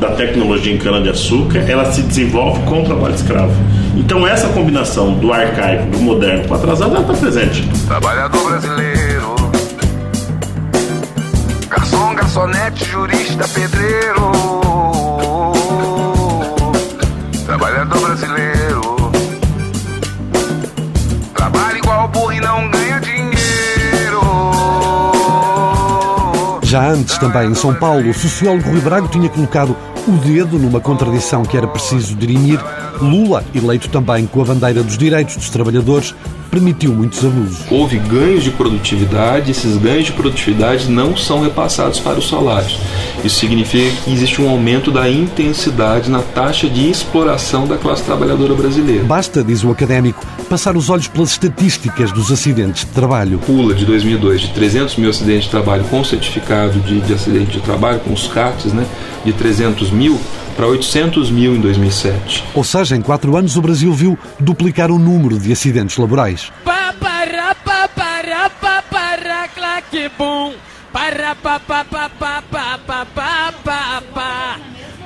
da 0.00 0.12
tecnologia 0.12 0.72
em 0.72 0.78
cana-de-açúcar, 0.78 1.58
ela 1.68 1.92
se 1.92 2.00
desenvolve 2.00 2.62
com 2.62 2.80
o 2.80 2.84
trabalho 2.84 3.14
escravo. 3.14 3.52
Então 3.94 4.26
essa 4.26 4.48
combinação 4.48 5.12
do 5.14 5.32
arcaico, 5.32 5.90
do 5.90 5.98
moderno 5.98 6.48
com 6.48 6.54
o 6.54 6.56
atrasado, 6.56 6.96
ela 6.96 7.00
está 7.02 7.14
presente. 7.14 7.68
Trabalhador 7.86 8.48
brasileiro, 8.48 9.34
garçom, 11.68 12.14
garçonete, 12.14 12.84
jurista, 12.86 13.46
pedreiro, 13.48 14.17
antes, 26.98 27.16
também 27.18 27.50
em 27.50 27.54
São 27.54 27.74
Paulo, 27.74 28.10
o 28.10 28.14
sociólogo 28.14 28.70
Rui 28.70 28.80
Braga 28.80 29.08
tinha 29.08 29.28
colocado 29.28 29.76
o 30.06 30.12
dedo 30.12 30.58
numa 30.58 30.80
contradição 30.80 31.44
que 31.44 31.56
era 31.56 31.66
preciso 31.66 32.14
dirimir. 32.14 32.60
Lula, 33.00 33.44
eleito 33.54 33.88
também 33.88 34.26
com 34.26 34.42
a 34.42 34.44
bandeira 34.44 34.82
dos 34.82 34.98
direitos 34.98 35.36
dos 35.36 35.50
trabalhadores, 35.50 36.14
permitiu 36.50 36.92
muitos 36.92 37.24
abusos. 37.24 37.64
Houve 37.70 37.98
ganhos 37.98 38.42
de 38.42 38.50
produtividade, 38.50 39.50
esses 39.50 39.76
ganhos 39.76 40.06
de 40.06 40.12
produtividade 40.12 40.90
não 40.90 41.16
são 41.16 41.42
repassados 41.42 42.00
para 42.00 42.18
os 42.18 42.28
salários. 42.28 42.78
Isso 43.24 43.40
significa 43.40 44.02
que 44.02 44.12
existe 44.12 44.40
um 44.40 44.48
aumento 44.48 44.90
da 44.90 45.08
intensidade 45.10 46.10
na 46.10 46.22
taxa 46.22 46.68
de 46.68 46.88
exploração 46.88 47.66
da 47.66 47.76
classe 47.76 48.02
trabalhadora 48.04 48.54
brasileira. 48.54 49.04
Basta, 49.04 49.42
diz 49.42 49.64
o 49.64 49.70
académico, 49.70 50.24
passar 50.48 50.76
os 50.76 50.88
olhos 50.88 51.08
pelas 51.08 51.30
estatísticas 51.30 52.12
dos 52.12 52.30
acidentes 52.30 52.84
de 52.84 52.92
trabalho. 52.92 53.38
Pula 53.40 53.74
de 53.74 53.84
2002 53.84 54.42
de 54.42 54.48
300 54.48 54.96
mil 54.96 55.10
acidentes 55.10 55.44
de 55.44 55.50
trabalho 55.50 55.84
com 55.84 56.02
certificado 56.04 56.78
de, 56.80 57.00
de 57.00 57.12
acidente 57.12 57.52
de 57.52 57.60
trabalho, 57.60 58.00
com 58.00 58.12
os 58.12 58.28
CATs, 58.28 58.72
né, 58.72 58.86
de 59.24 59.32
300 59.32 59.90
mil 59.90 60.18
para 60.56 60.66
800 60.66 61.30
mil 61.30 61.54
em 61.54 61.60
2007. 61.60 62.44
Ou 62.52 62.64
seja, 62.64 62.96
em 62.96 63.00
quatro 63.00 63.36
anos 63.36 63.56
o 63.56 63.62
Brasil 63.62 63.92
viu 63.92 64.18
duplicar 64.40 64.90
o 64.90 64.98
número 64.98 65.38
de 65.38 65.52
acidentes 65.52 65.96
laborais. 65.96 66.50
Para, 66.64 66.92
pa, 67.54 67.88
para, 67.88 68.50
pa, 68.50 68.82
para, 68.90 69.48
claque, 69.48 70.10
bum. 70.18 70.52
Para, 70.92 71.34
pa, 71.34 71.60
pa, 71.60 71.84
pa, 71.84 72.10
pa, 72.18 72.42
pa, 72.50 72.78
pa, 72.86 73.06
pa, 73.14 73.52
pa, 73.64 74.02
pa. 74.14 74.56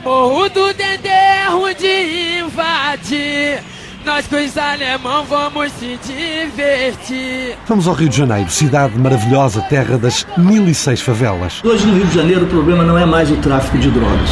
Morro 0.05 0.49
do 0.49 0.73
Dendê 0.75 1.09
é 1.09 1.49
ruim 1.49 1.75
de 1.75 2.41
invadir. 2.41 3.63
Nós 4.05 4.27
com 4.27 4.37
os 4.37 4.59
alemão 4.59 5.25
vamos 5.25 5.73
se 5.73 5.99
divertir. 6.05 7.57
Vamos 7.69 7.87
ao 7.87 7.95
Rio 7.95 8.09
de 8.09 8.17
Janeiro, 8.17 8.51
cidade 8.51 8.99
maravilhosa, 8.99 9.61
terra 9.63 9.97
das 9.97 10.27
1006 10.37 11.01
favelas. 11.01 11.61
Hoje 11.65 11.87
no 11.87 11.95
Rio 11.95 12.07
de 12.07 12.15
Janeiro 12.15 12.45
o 12.45 12.49
problema 12.49 12.83
não 12.83 12.99
é 12.99 13.07
mais 13.07 13.31
o 13.31 13.37
tráfico 13.37 13.79
de 13.79 13.91
drogas. 13.91 14.31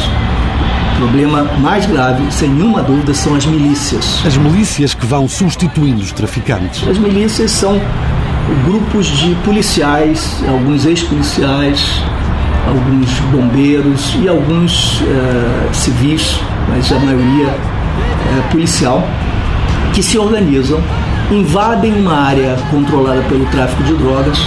O 0.95 0.97
problema 0.97 1.43
mais 1.59 1.85
grave, 1.85 2.31
sem 2.31 2.49
nenhuma 2.49 2.81
dúvida, 2.83 3.13
são 3.13 3.35
as 3.35 3.45
milícias. 3.45 4.21
As 4.25 4.35
milícias 4.37 4.93
que 4.93 5.05
vão 5.05 5.27
substituindo 5.27 6.01
os 6.01 6.11
traficantes. 6.11 6.87
As 6.87 6.97
milícias 6.97 7.49
são 7.51 7.81
grupos 8.65 9.07
de 9.07 9.35
policiais, 9.43 10.43
alguns 10.47 10.85
ex-policiais, 10.85 12.01
alguns 12.67 13.09
bombeiros 13.31 14.15
e 14.21 14.27
alguns 14.27 15.01
eh, 15.01 15.69
civis, 15.73 16.39
mas 16.69 16.91
a 16.91 16.99
maioria 16.99 17.47
eh, 17.47 18.51
policial, 18.51 19.07
que 19.93 20.01
se 20.01 20.17
organizam, 20.17 20.81
invadem 21.31 21.93
uma 21.93 22.13
área 22.13 22.57
controlada 22.69 23.21
pelo 23.23 23.45
tráfico 23.47 23.83
de 23.83 23.93
drogas, 23.93 24.37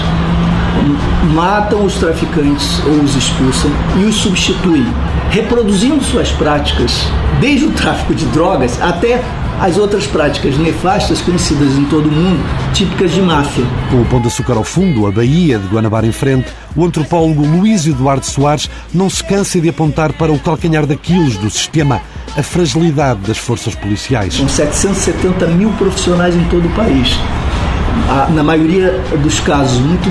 matam 1.34 1.84
os 1.84 1.94
traficantes 1.94 2.82
ou 2.84 3.02
os 3.02 3.16
expulsam 3.16 3.70
e 3.96 4.04
os 4.04 4.16
substituem, 4.16 4.86
reproduzindo 5.30 6.02
suas 6.04 6.30
práticas, 6.30 7.08
desde 7.40 7.66
o 7.66 7.70
tráfico 7.70 8.14
de 8.14 8.26
drogas 8.26 8.80
até 8.82 9.22
as 9.60 9.76
outras 9.76 10.06
práticas 10.06 10.56
nefastas 10.58 11.20
conhecidas 11.20 11.72
em 11.74 11.84
todo 11.86 12.08
o 12.08 12.12
mundo, 12.12 12.42
típicas 12.72 13.12
de 13.12 13.20
máfia. 13.20 13.64
Com 13.90 14.02
o 14.02 14.04
Pão 14.06 14.20
de 14.20 14.28
Açúcar 14.28 14.56
ao 14.56 14.64
fundo, 14.64 15.06
a 15.06 15.10
Baía 15.10 15.58
de 15.58 15.66
Guanabara 15.68 16.06
em 16.06 16.12
frente, 16.12 16.52
o 16.76 16.84
antropólogo 16.84 17.46
Luís 17.46 17.86
Eduardo 17.86 18.26
Soares 18.26 18.68
não 18.92 19.08
se 19.08 19.22
cansa 19.22 19.60
de 19.60 19.68
apontar 19.68 20.12
para 20.12 20.32
o 20.32 20.38
calcanhar 20.38 20.86
daqueles 20.86 21.36
do 21.36 21.50
sistema 21.50 22.00
a 22.36 22.42
fragilidade 22.42 23.20
das 23.20 23.38
forças 23.38 23.74
policiais. 23.74 24.34
São 24.34 24.48
770 24.48 25.46
mil 25.48 25.70
profissionais 25.72 26.34
em 26.34 26.44
todo 26.44 26.66
o 26.66 26.70
país 26.70 27.16
na 28.30 28.42
maioria 28.42 29.00
dos 29.22 29.40
casos, 29.40 29.78
muito 29.80 30.08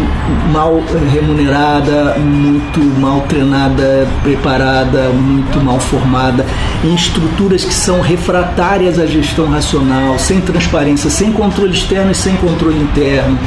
mal 0.51 0.81
remunerada, 1.11 2.15
muito 2.17 2.79
mal 2.99 3.21
treinada, 3.21 4.07
preparada, 4.23 5.09
muito 5.09 5.63
mal 5.63 5.79
formada, 5.79 6.45
em 6.83 6.93
estruturas 6.95 7.63
que 7.63 7.73
são 7.73 8.01
refratárias 8.01 8.99
à 8.99 9.05
gestão 9.05 9.47
racional, 9.47 10.17
sem 10.17 10.41
transparência, 10.41 11.09
sem 11.09 11.31
controle 11.31 11.73
externo 11.73 12.11
e 12.11 12.15
sem 12.15 12.35
controle 12.37 12.79
interno. 12.79 13.37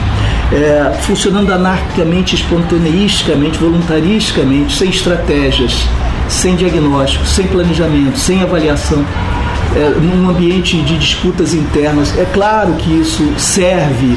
É, 0.52 0.92
funcionando 1.02 1.52
anarquicamente, 1.52 2.36
espontaneisticamente, 2.36 3.58
voluntaristicamente, 3.58 4.76
sem 4.76 4.90
estratégias, 4.90 5.86
sem 6.28 6.54
diagnóstico, 6.54 7.26
sem 7.26 7.46
planejamento, 7.48 8.16
sem 8.18 8.42
avaliação 8.42 9.04
é, 9.74 9.90
num 9.90 10.28
ambiente 10.28 10.80
de 10.82 10.98
disputas 10.98 11.54
internas. 11.54 12.16
É 12.18 12.24
claro 12.26 12.74
que 12.74 12.90
isso 12.90 13.22
serve 13.38 14.16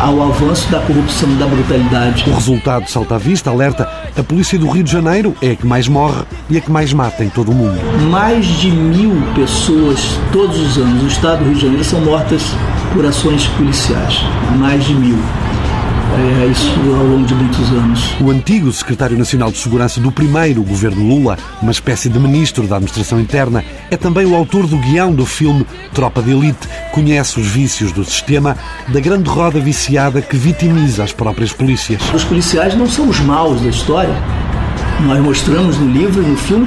ao 0.00 0.20
avanço 0.22 0.70
da 0.70 0.80
corrupção 0.80 1.30
e 1.30 1.34
da 1.34 1.46
brutalidade. 1.46 2.28
O 2.28 2.34
resultado 2.34 2.88
salta 2.90 3.14
à 3.14 3.18
vista, 3.18 3.50
alerta, 3.50 3.88
a 4.16 4.22
polícia 4.22 4.58
do 4.58 4.68
Rio 4.68 4.82
de 4.82 4.90
Janeiro 4.90 5.34
é 5.40 5.52
a 5.52 5.56
que 5.56 5.66
mais 5.66 5.86
morre 5.86 6.22
e 6.50 6.56
a 6.56 6.60
que 6.60 6.70
mais 6.70 6.92
mata 6.92 7.22
em 7.22 7.28
todo 7.28 7.52
o 7.52 7.54
mundo. 7.54 7.78
Mais 8.10 8.44
de 8.44 8.70
mil 8.70 9.12
pessoas 9.34 10.18
todos 10.32 10.58
os 10.58 10.76
anos 10.76 11.02
no 11.02 11.08
estado 11.08 11.38
do 11.38 11.44
Rio 11.44 11.54
de 11.54 11.60
Janeiro 11.60 11.84
são 11.84 12.00
mortas 12.00 12.42
por 12.92 13.06
ações 13.06 13.46
policiais. 13.48 14.20
Mais 14.58 14.84
de 14.84 14.94
mil 14.94 15.18
é, 16.14 16.46
isso 16.46 16.70
ao 16.98 17.06
longo 17.06 17.24
de 17.26 17.34
muitos 17.34 17.70
anos. 17.70 18.14
O 18.20 18.30
antigo 18.30 18.70
secretário 18.72 19.16
nacional 19.16 19.50
de 19.50 19.58
segurança 19.58 20.00
do 20.00 20.12
primeiro 20.12 20.62
governo 20.62 21.02
Lula, 21.02 21.38
uma 21.60 21.72
espécie 21.72 22.08
de 22.08 22.18
ministro 22.18 22.66
da 22.66 22.76
administração 22.76 23.20
interna, 23.20 23.64
é 23.90 23.96
também 23.96 24.26
o 24.26 24.34
autor 24.34 24.66
do 24.66 24.76
guião 24.76 25.12
do 25.12 25.24
filme 25.24 25.66
Tropa 25.94 26.22
de 26.22 26.32
Elite. 26.32 26.68
Conhece 26.92 27.40
os 27.40 27.46
vícios 27.46 27.92
do 27.92 28.04
sistema, 28.04 28.56
da 28.88 29.00
grande 29.00 29.28
roda 29.28 29.58
viciada 29.58 30.20
que 30.20 30.36
vitimiza 30.36 31.02
as 31.02 31.12
próprias 31.12 31.52
polícias. 31.52 32.02
Os 32.14 32.24
policiais 32.24 32.74
não 32.74 32.86
são 32.86 33.08
os 33.08 33.20
maus 33.20 33.60
da 33.60 33.68
história. 33.68 34.14
Nós 35.00 35.18
mostramos 35.20 35.78
no 35.78 35.90
livro 35.90 36.22
e 36.22 36.26
no 36.26 36.36
filme, 36.36 36.66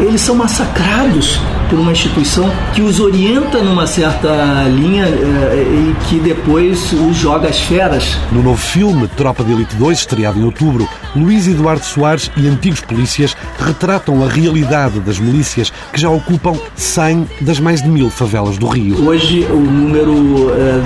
eles 0.00 0.20
são 0.20 0.34
massacrados 0.34 1.40
por 1.68 1.78
uma 1.78 1.92
instituição 1.92 2.50
que 2.74 2.82
os 2.82 3.00
orienta 3.00 3.60
numa 3.62 3.86
certa 3.86 4.64
linha 4.68 5.06
eh, 5.06 5.64
e 5.66 5.96
que 6.06 6.20
depois 6.20 6.92
os 6.92 7.16
joga 7.16 7.48
às 7.48 7.58
feras. 7.58 8.16
No 8.30 8.42
novo 8.42 8.56
filme 8.56 9.08
Tropa 9.08 9.42
de 9.42 9.52
Elite 9.52 9.74
2, 9.76 9.98
estreado 9.98 10.38
em 10.38 10.44
outubro, 10.44 10.88
Luís 11.14 11.48
Eduardo 11.48 11.84
Soares 11.84 12.30
e 12.36 12.46
antigos 12.46 12.80
polícias 12.80 13.36
retratam 13.58 14.22
a 14.24 14.28
realidade 14.28 15.00
das 15.00 15.18
milícias 15.18 15.72
que 15.92 16.00
já 16.00 16.08
ocupam 16.10 16.54
100 16.76 17.26
das 17.40 17.58
mais 17.58 17.82
de 17.82 17.88
mil 17.88 18.10
favelas 18.10 18.58
do 18.58 18.68
Rio. 18.68 19.04
Hoje 19.06 19.46
o 19.50 19.56
número 19.56 20.50
eh, 20.50 20.82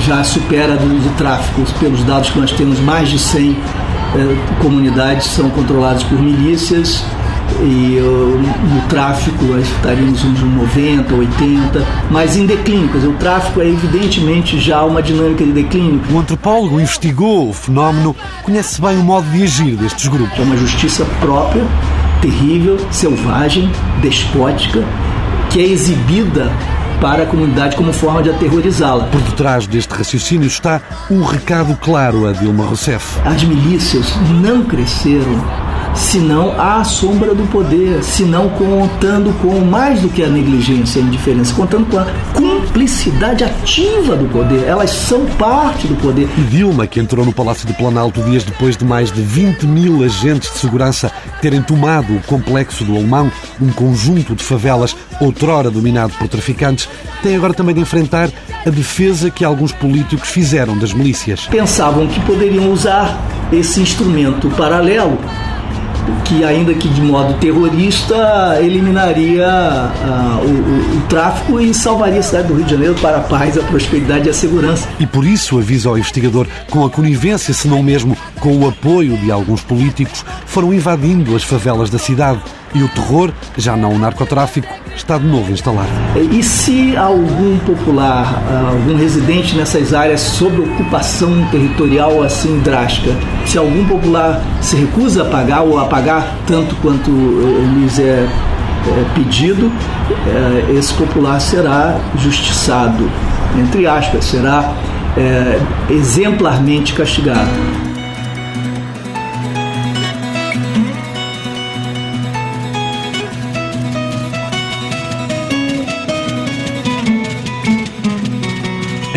já 0.00 0.24
supera 0.24 0.76
do, 0.76 0.86
do 0.86 1.16
tráfico, 1.16 1.62
pelos 1.78 2.02
dados 2.04 2.30
que 2.30 2.38
nós 2.40 2.50
temos, 2.52 2.80
mais 2.80 3.08
de 3.08 3.18
100 3.18 3.50
eh, 3.50 3.56
comunidades 4.62 5.26
são 5.26 5.48
controladas 5.50 6.02
por 6.02 6.20
milícias 6.20 7.04
e 7.60 7.98
uh, 8.00 8.74
no 8.74 8.80
tráfico 8.88 9.44
nós 9.44 9.68
estaríamos 9.68 10.24
uns 10.24 10.40
90, 10.40 11.14
80, 11.14 11.86
mas 12.10 12.36
em 12.36 12.46
declínio. 12.46 12.88
Quer 12.88 12.98
dizer, 12.98 13.08
o 13.08 13.14
tráfico 13.14 13.60
é 13.60 13.68
evidentemente 13.68 14.58
já 14.58 14.82
uma 14.82 15.02
dinâmica 15.02 15.44
de 15.44 15.52
declínio. 15.52 16.00
O 16.10 16.18
antropólogo 16.18 16.80
investigou 16.80 17.48
o 17.50 17.52
fenómeno, 17.52 18.14
conhece 18.42 18.80
bem 18.80 18.98
o 18.98 19.02
modo 19.02 19.28
de 19.30 19.42
agir 19.42 19.76
destes 19.76 20.06
grupos. 20.08 20.38
É 20.38 20.42
uma 20.42 20.56
justiça 20.56 21.04
própria, 21.20 21.64
terrível, 22.20 22.78
selvagem, 22.90 23.70
despótica, 24.00 24.84
que 25.50 25.60
é 25.60 25.66
exibida 25.66 26.52
para 27.00 27.22
a 27.22 27.26
comunidade 27.26 27.76
como 27.76 27.92
forma 27.92 28.22
de 28.22 28.30
aterrorizá-la. 28.30 29.04
Por 29.04 29.20
detrás 29.20 29.66
deste 29.66 29.94
raciocínio 29.94 30.46
está 30.46 30.80
um 31.10 31.22
recado 31.22 31.76
claro 31.76 32.26
a 32.26 32.32
Dilma 32.32 32.64
Rousseff. 32.64 33.20
As 33.24 33.42
milícias 33.44 34.12
não 34.42 34.64
cresceram 34.64 35.67
senão 35.98 36.58
à 36.58 36.84
sombra 36.84 37.34
do 37.34 37.42
poder, 37.48 38.02
senão 38.02 38.48
contando 38.50 39.32
com 39.42 39.60
mais 39.60 40.00
do 40.00 40.08
que 40.08 40.22
a 40.22 40.28
negligência 40.28 41.00
e 41.00 41.02
a 41.02 41.06
indiferença, 41.06 41.52
contando 41.52 41.86
com 41.86 41.98
a 41.98 42.06
cumplicidade 42.32 43.44
ativa 43.44 44.16
do 44.16 44.26
poder. 44.26 44.64
Elas 44.64 44.90
são 44.90 45.26
parte 45.26 45.88
do 45.88 45.96
poder. 45.96 46.28
E 46.38 46.40
Dilma, 46.42 46.86
que 46.86 47.00
entrou 47.00 47.26
no 47.26 47.32
Palácio 47.32 47.66
do 47.66 47.74
Planalto 47.74 48.22
dias 48.22 48.44
depois 48.44 48.76
de 48.76 48.84
mais 48.84 49.10
de 49.10 49.20
20 49.20 49.66
mil 49.66 50.04
agentes 50.04 50.52
de 50.52 50.58
segurança 50.58 51.10
terem 51.42 51.60
tomado 51.60 52.14
o 52.14 52.22
complexo 52.22 52.84
do 52.84 52.96
Alemão, 52.96 53.30
um 53.60 53.70
conjunto 53.70 54.34
de 54.34 54.44
favelas 54.44 54.96
outrora 55.20 55.70
dominado 55.70 56.12
por 56.14 56.28
traficantes, 56.28 56.88
tem 57.22 57.36
agora 57.36 57.52
também 57.52 57.74
de 57.74 57.80
enfrentar 57.80 58.30
a 58.64 58.70
defesa 58.70 59.30
que 59.30 59.44
alguns 59.44 59.72
políticos 59.72 60.28
fizeram 60.28 60.78
das 60.78 60.92
milícias. 60.92 61.46
Pensavam 61.46 62.06
que 62.06 62.20
poderiam 62.20 62.72
usar 62.72 63.18
esse 63.52 63.80
instrumento 63.80 64.48
paralelo 64.50 65.18
que, 66.28 66.44
ainda 66.44 66.74
que 66.74 66.88
de 66.88 67.00
modo 67.00 67.34
terrorista, 67.34 68.58
eliminaria 68.60 69.48
uh, 69.48 70.44
o, 70.44 70.96
o, 70.96 70.98
o, 70.98 71.00
tráfico 71.08 71.58
e 71.58 71.72
salvaria 71.72 72.20
a 72.20 72.22
cidade 72.22 72.48
do 72.48 72.54
Rio 72.54 72.64
de 72.64 72.70
Janeiro 72.70 72.94
para 72.96 73.16
a 73.16 73.20
paz, 73.20 73.56
a 73.56 73.62
prosperidade 73.62 74.26
e 74.26 74.30
a 74.30 74.34
segurança. 74.34 74.86
E 75.00 75.06
por 75.06 75.24
isso, 75.24 75.58
avisa 75.58 75.88
ao 75.88 75.96
investigador, 75.96 76.46
com 76.70 76.84
a 76.84 76.90
conivência, 76.90 77.54
se 77.54 77.66
não 77.66 77.82
mesmo 77.82 78.16
com 78.40 78.56
o 78.58 78.68
apoio 78.68 79.16
de 79.16 79.32
alguns 79.32 79.62
políticos, 79.62 80.24
foram 80.46 80.72
invadindo 80.72 81.34
as 81.34 81.42
favelas 81.42 81.88
da 81.88 81.98
cidade 81.98 82.40
e 82.74 82.82
o 82.82 82.88
terror, 82.88 83.32
já 83.56 83.76
não 83.76 83.92
o 83.92 83.98
narcotráfico, 83.98 84.72
está 84.94 85.16
de 85.18 85.26
novo 85.26 85.52
instalado. 85.52 85.88
E 86.32 86.42
se 86.42 86.96
algum 86.96 87.58
popular, 87.58 88.42
algum 88.68 88.96
residente 88.96 89.56
nessas 89.56 89.94
áreas 89.94 90.20
sob 90.20 90.60
ocupação 90.60 91.46
territorial 91.50 92.22
assim 92.22 92.58
drástica, 92.60 93.12
se 93.46 93.58
algum 93.58 93.84
popular 93.86 94.42
se 94.60 94.76
recusa 94.76 95.22
a 95.22 95.24
pagar 95.26 95.62
ou 95.62 95.78
a 95.78 95.84
pagar 95.86 96.36
tanto 96.46 96.74
quanto 96.76 97.10
lhes 97.10 97.98
é, 97.98 98.26
é 98.26 99.14
pedido, 99.14 99.70
é, 100.26 100.72
esse 100.72 100.92
popular 100.94 101.40
será 101.40 101.98
justiçado, 102.16 103.08
entre 103.58 103.86
aspas, 103.86 104.24
será 104.24 104.74
exemplarmente 105.90 106.92
castigado. 106.92 107.50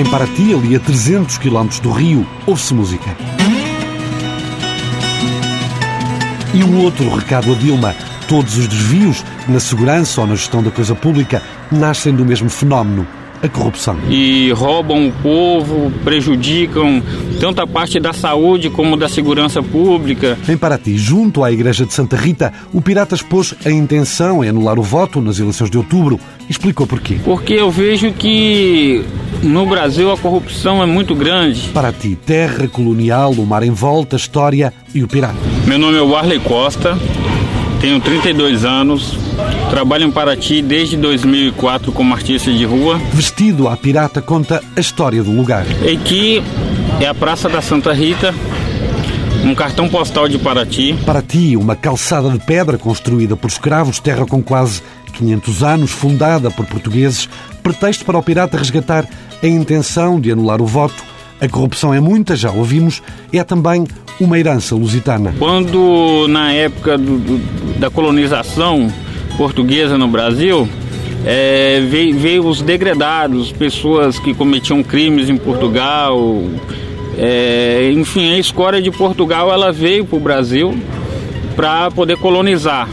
Em 0.01 0.09
Paraty, 0.09 0.51
ali 0.51 0.75
a 0.75 0.79
300 0.79 1.37
km 1.37 1.67
do 1.83 1.91
Rio, 1.91 2.25
ouve-se 2.47 2.73
música. 2.73 3.15
E 6.55 6.63
um 6.63 6.83
outro 6.83 7.07
recado 7.15 7.51
a 7.51 7.55
Dilma. 7.55 7.93
Todos 8.27 8.57
os 8.57 8.67
desvios 8.67 9.23
na 9.47 9.59
segurança 9.59 10.21
ou 10.21 10.25
na 10.25 10.33
gestão 10.33 10.63
da 10.63 10.71
coisa 10.71 10.95
pública 10.95 11.43
nascem 11.71 12.15
do 12.15 12.25
mesmo 12.25 12.49
fenómeno, 12.49 13.05
a 13.43 13.47
corrupção. 13.47 13.95
E 14.09 14.51
roubam 14.53 15.07
o 15.07 15.11
povo, 15.11 15.91
prejudicam 16.03 17.03
tanto 17.39 17.61
a 17.61 17.67
parte 17.67 17.99
da 17.99 18.11
saúde 18.11 18.71
como 18.71 18.97
da 18.97 19.07
segurança 19.07 19.61
pública. 19.61 20.35
Em 20.49 20.57
Paraty, 20.57 20.97
junto 20.97 21.43
à 21.43 21.51
Igreja 21.51 21.85
de 21.85 21.93
Santa 21.93 22.15
Rita, 22.15 22.51
o 22.73 22.81
Pirata 22.81 23.13
expôs 23.13 23.53
a 23.63 23.69
intenção 23.69 24.43
em 24.43 24.49
anular 24.49 24.79
o 24.79 24.83
voto 24.83 25.21
nas 25.21 25.37
eleições 25.37 25.69
de 25.69 25.77
outubro. 25.77 26.19
Explicou 26.51 26.85
porquê. 26.85 27.17
Porque 27.23 27.53
eu 27.53 27.71
vejo 27.71 28.11
que 28.11 29.05
no 29.41 29.65
Brasil 29.65 30.11
a 30.11 30.17
corrupção 30.17 30.83
é 30.83 30.85
muito 30.85 31.15
grande. 31.15 31.69
Paraty, 31.69 32.17
terra 32.25 32.67
colonial, 32.67 33.31
o 33.31 33.45
mar 33.45 33.63
em 33.63 33.71
volta, 33.71 34.17
a 34.17 34.19
história 34.19 34.73
e 34.93 35.01
o 35.01 35.07
pirata. 35.07 35.37
Meu 35.65 35.79
nome 35.79 35.97
é 35.97 36.01
Warley 36.01 36.41
Costa, 36.41 36.99
tenho 37.79 38.01
32 38.01 38.65
anos, 38.65 39.17
Trabalho 39.69 40.03
em 40.03 40.11
Paraty 40.11 40.61
desde 40.61 40.97
2004 40.97 41.89
como 41.93 42.13
artista 42.13 42.51
de 42.51 42.65
rua. 42.65 42.99
Vestido 43.13 43.69
à 43.69 43.77
pirata 43.77 44.21
conta 44.21 44.61
a 44.75 44.79
história 44.81 45.23
do 45.23 45.31
lugar. 45.31 45.65
E 45.81 45.95
aqui 45.95 46.43
é 46.99 47.07
a 47.07 47.13
Praça 47.13 47.47
da 47.47 47.61
Santa 47.61 47.93
Rita, 47.93 48.35
um 49.45 49.55
cartão 49.55 49.87
postal 49.87 50.27
de 50.27 50.37
Paraty. 50.37 50.97
Paraty, 51.05 51.55
uma 51.55 51.77
calçada 51.77 52.29
de 52.29 52.39
pedra 52.39 52.77
construída 52.77 53.37
por 53.37 53.49
escravos, 53.49 54.01
terra 54.01 54.25
com 54.25 54.43
quase 54.43 54.83
500 55.11 55.63
anos, 55.63 55.91
fundada 55.91 56.49
por 56.49 56.65
portugueses, 56.65 57.29
pretexto 57.61 58.05
para 58.05 58.17
o 58.17 58.23
pirata 58.23 58.57
resgatar 58.57 59.07
a 59.41 59.47
intenção 59.47 60.19
de 60.19 60.31
anular 60.31 60.61
o 60.61 60.65
voto. 60.65 61.03
A 61.39 61.47
corrupção 61.47 61.93
é 61.93 61.99
muita, 61.99 62.35
já 62.35 62.51
ouvimos, 62.51 63.01
é 63.33 63.43
também 63.43 63.85
uma 64.19 64.37
herança 64.37 64.75
lusitana. 64.75 65.33
Quando, 65.39 66.27
na 66.29 66.53
época 66.53 66.97
do, 66.97 67.17
do, 67.17 67.79
da 67.79 67.89
colonização, 67.89 68.91
portuguesa 69.37 69.97
no 69.97 70.07
Brasil, 70.07 70.69
é, 71.25 71.83
veio, 71.89 72.17
veio, 72.17 72.47
os 72.47 72.61
degradados, 72.61 73.51
pessoas 73.51 74.19
que 74.19 74.33
cometiam 74.33 74.83
crimes 74.83 75.29
em 75.29 75.37
Portugal. 75.37 76.43
É, 77.17 77.91
enfim, 77.93 78.33
a 78.33 78.37
escória 78.37 78.81
de 78.81 78.91
Portugal 78.91 79.51
ela 79.51 79.71
veio 79.71 80.05
para 80.05 80.17
o 80.17 80.19
Brasil 80.19 80.77
para 81.55 81.91
poder 81.91 82.17
colonizar. 82.17 82.87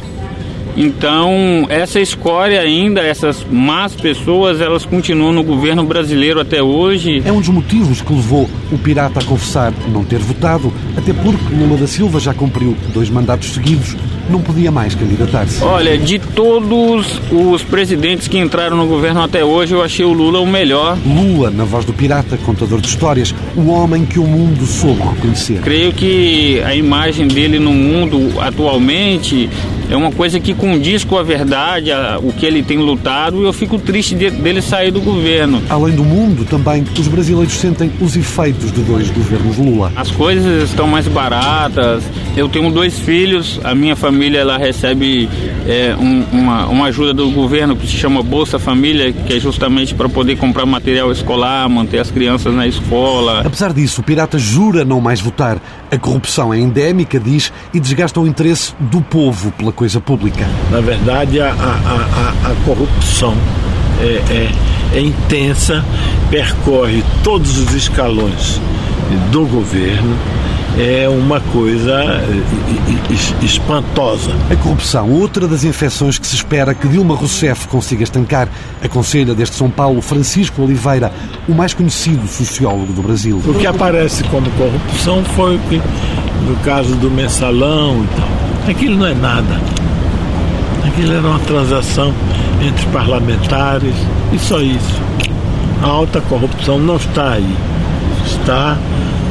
Então, 0.81 1.67
essa 1.69 1.99
escória 1.99 2.61
ainda, 2.61 3.01
essas 3.01 3.45
más 3.51 3.97
pessoas, 3.97 4.61
elas 4.61 4.85
continuam 4.85 5.33
no 5.33 5.43
governo 5.43 5.83
brasileiro 5.83 6.39
até 6.39 6.63
hoje. 6.63 7.21
É 7.27 7.33
um 7.33 7.41
dos 7.41 7.49
motivos 7.49 8.01
que 8.01 8.13
levou 8.13 8.49
o 8.71 8.79
pirata 8.79 9.19
a 9.19 9.25
confessar 9.25 9.73
não 9.93 10.05
ter 10.05 10.21
votado, 10.21 10.73
até 10.97 11.13
porque 11.13 11.53
Lula 11.53 11.77
da 11.77 11.89
Silva 11.89 12.21
já 12.21 12.33
cumpriu 12.33 12.77
dois 12.95 13.11
mandatos 13.11 13.55
seguidos 13.55 13.97
não 14.29 14.41
podia 14.41 14.71
mais 14.71 14.95
candidatar-se. 14.95 15.63
Olha, 15.63 15.97
de 15.97 16.19
todos 16.19 17.21
os 17.31 17.63
presidentes 17.63 18.29
que 18.29 18.39
entraram 18.39 18.77
no 18.77 18.87
governo 18.87 19.23
até 19.23 19.45
hoje, 19.45 19.75
eu 19.75 19.83
achei 19.83 20.05
o 20.05 20.13
Lula 20.13 20.39
o 20.41 20.47
melhor. 20.47 20.99
Lula, 21.07 21.51
na 21.51 21.65
voz 21.65 21.85
do 21.85 21.93
pirata, 21.93 22.37
contador 22.45 22.81
de 22.81 22.89
histórias, 22.89 23.35
o 23.57 23.69
homem 23.69 24.05
que 24.05 24.19
o 24.19 24.27
mundo 24.27 24.67
soube 24.67 25.01
reconhecer. 25.01 25.61
Creio 25.61 25.93
que 25.93 26.61
a 26.65 26.75
imagem 26.75 27.27
dele 27.27 27.59
no 27.59 27.73
mundo 27.73 28.39
atualmente 28.41 29.49
é 29.91 29.97
uma 29.97 30.13
coisa 30.13 30.39
que 30.39 30.55
condiz 30.55 31.05
com 31.05 31.17
a 31.17 31.23
verdade, 31.23 31.91
a, 31.93 32.19
o 32.23 32.33
que 32.33 32.45
ele 32.45 32.63
tem 32.63 32.79
lutado, 32.79 33.43
e 33.43 33.45
eu 33.45 33.53
fico 33.53 33.79
triste 33.79 34.15
de, 34.15 34.31
dele 34.31 34.61
sair 34.61 34.91
do 34.91 35.01
governo. 35.01 35.63
Além 35.69 35.95
do 35.95 36.05
mundo, 36.05 36.45
também 36.45 36.85
os 36.99 37.09
brasileiros 37.09 37.55
sentem 37.55 37.91
os 38.01 38.17
efeitos 38.17 38.73
de 38.73 38.83
dois 38.83 39.11
governos 39.11 39.57
Lula. 39.57 39.93
As 39.97 40.11
coisas 40.11 40.71
estão 40.71 40.87
mais 40.87 41.07
baratas. 41.09 42.03
Eu 42.37 42.49
tenho 42.49 42.71
dois 42.71 42.99
filhos, 42.99 43.61
a 43.65 43.75
minha 43.75 43.97
família 43.97 44.39
ela 44.39 44.59
recebe 44.59 45.29
é, 45.67 45.97
um, 45.99 46.25
uma, 46.33 46.67
uma 46.67 46.87
ajuda 46.87 47.13
do 47.13 47.31
governo 47.31 47.75
que 47.75 47.87
se 47.87 47.95
chama 47.95 48.23
Bolsa 48.23 48.59
Família, 48.59 49.13
que 49.13 49.35
é 49.35 49.41
justamente 49.41 49.95
para 49.95 50.09
poder 50.09 50.37
comprar 50.37 50.65
material 50.65 51.11
escolar, 51.11 51.69
manter 51.69 51.99
as 51.99 52.11
crianças 52.11 52.55
na 52.55 52.67
escola. 52.67 53.43
Apesar 53.45 53.73
disso, 53.73 54.01
o 54.01 54.05
pirata 54.05 54.39
jura 54.39 54.85
não 54.85 55.01
mais 55.01 55.21
votar. 55.21 55.61
A 55.91 55.99
corrupção 55.99 56.53
é 56.53 56.59
endémica, 56.61 57.19
diz, 57.19 57.53
e 57.73 57.81
desgasta 57.81 58.21
o 58.21 58.27
interesse 58.27 58.75
do 58.79 59.01
povo 59.01 59.51
pela 59.53 59.73
coisa 59.79 60.01
pública. 60.01 60.45
Na 60.73 60.81
verdade, 60.81 61.41
a, 61.41 61.53
a, 61.53 61.53
a, 61.53 62.51
a 62.51 62.55
corrupção 62.65 63.33
é, 64.01 64.51
é, 64.93 64.99
é 64.99 65.01
intensa, 65.01 65.85
percorre 66.29 67.05
todos 67.23 67.57
os 67.59 67.73
escalões 67.73 68.61
do 69.31 69.47
governo 69.47 70.17
é 70.77 71.09
uma 71.09 71.41
coisa 71.41 72.23
espantosa. 73.43 74.31
A 74.51 74.57
corrupção, 74.57 75.11
outra 75.11 75.47
das 75.47 75.63
infecções 75.65 76.19
que 76.19 76.27
se 76.27 76.35
espera 76.35 76.75
que 76.75 76.87
Dilma 76.87 77.15
Rousseff 77.15 77.69
consiga 77.69 78.03
estancar, 78.03 78.49
aconselha 78.83 79.35
desde 79.35 79.55
São 79.55 79.71
Paulo 79.71 80.03
Francisco 80.03 80.63
Oliveira, 80.63 81.13
o 81.49 81.53
mais 81.53 81.73
conhecido 81.73 82.27
sociólogo 82.27 82.93
do 82.93 83.03
Brasil. 83.03 83.41
O 83.45 83.55
que 83.55 83.67
aparece 83.67 84.25
como 84.25 84.49
corrupção 84.51 85.25
foi 85.37 85.57
o 85.57 85.59
que, 85.61 85.81
no 86.47 86.57
caso 86.65 86.95
do 86.97 87.11
mensalão 87.11 88.05
e 88.05 88.17
tal. 88.17 88.48
Aquilo 88.69 88.99
não 88.99 89.07
é 89.07 89.15
nada. 89.15 89.61
Aquilo 90.87 91.15
era 91.15 91.27
uma 91.27 91.39
transação 91.41 92.13
entre 92.63 92.85
parlamentares 92.87 93.95
e 94.31 94.39
só 94.39 94.61
isso. 94.61 95.01
A 95.83 95.87
alta 95.87 96.21
corrupção 96.21 96.79
não 96.79 96.97
está 96.97 97.33
aí. 97.33 97.57
Está 98.27 98.77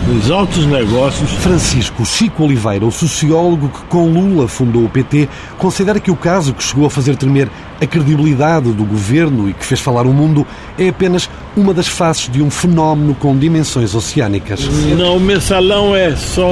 nos 0.07 0.31
altos 0.31 0.65
negócios. 0.65 1.29
Francisco 1.29 2.03
Chico 2.03 2.45
Oliveira, 2.45 2.85
o 2.85 2.91
sociólogo 2.91 3.69
que 3.69 3.81
com 3.85 4.09
Lula 4.09 4.47
fundou 4.47 4.85
o 4.85 4.89
PT, 4.89 5.29
considera 5.57 5.99
que 5.99 6.09
o 6.09 6.15
caso 6.15 6.53
que 6.53 6.63
chegou 6.63 6.87
a 6.87 6.89
fazer 6.89 7.15
tremer 7.15 7.49
a 7.79 7.85
credibilidade 7.85 8.71
do 8.71 8.83
governo 8.83 9.47
e 9.49 9.53
que 9.53 9.63
fez 9.63 9.79
falar 9.79 10.07
o 10.07 10.13
mundo 10.13 10.47
é 10.79 10.89
apenas 10.89 11.29
uma 11.55 11.73
das 11.73 11.87
faces 11.87 12.27
de 12.29 12.41
um 12.41 12.49
fenómeno 12.49 13.13
com 13.13 13.37
dimensões 13.37 13.93
oceânicas. 13.93 14.67
Não, 14.97 15.17
o 15.17 15.19
mensalão 15.19 15.95
é 15.95 16.15
só 16.15 16.49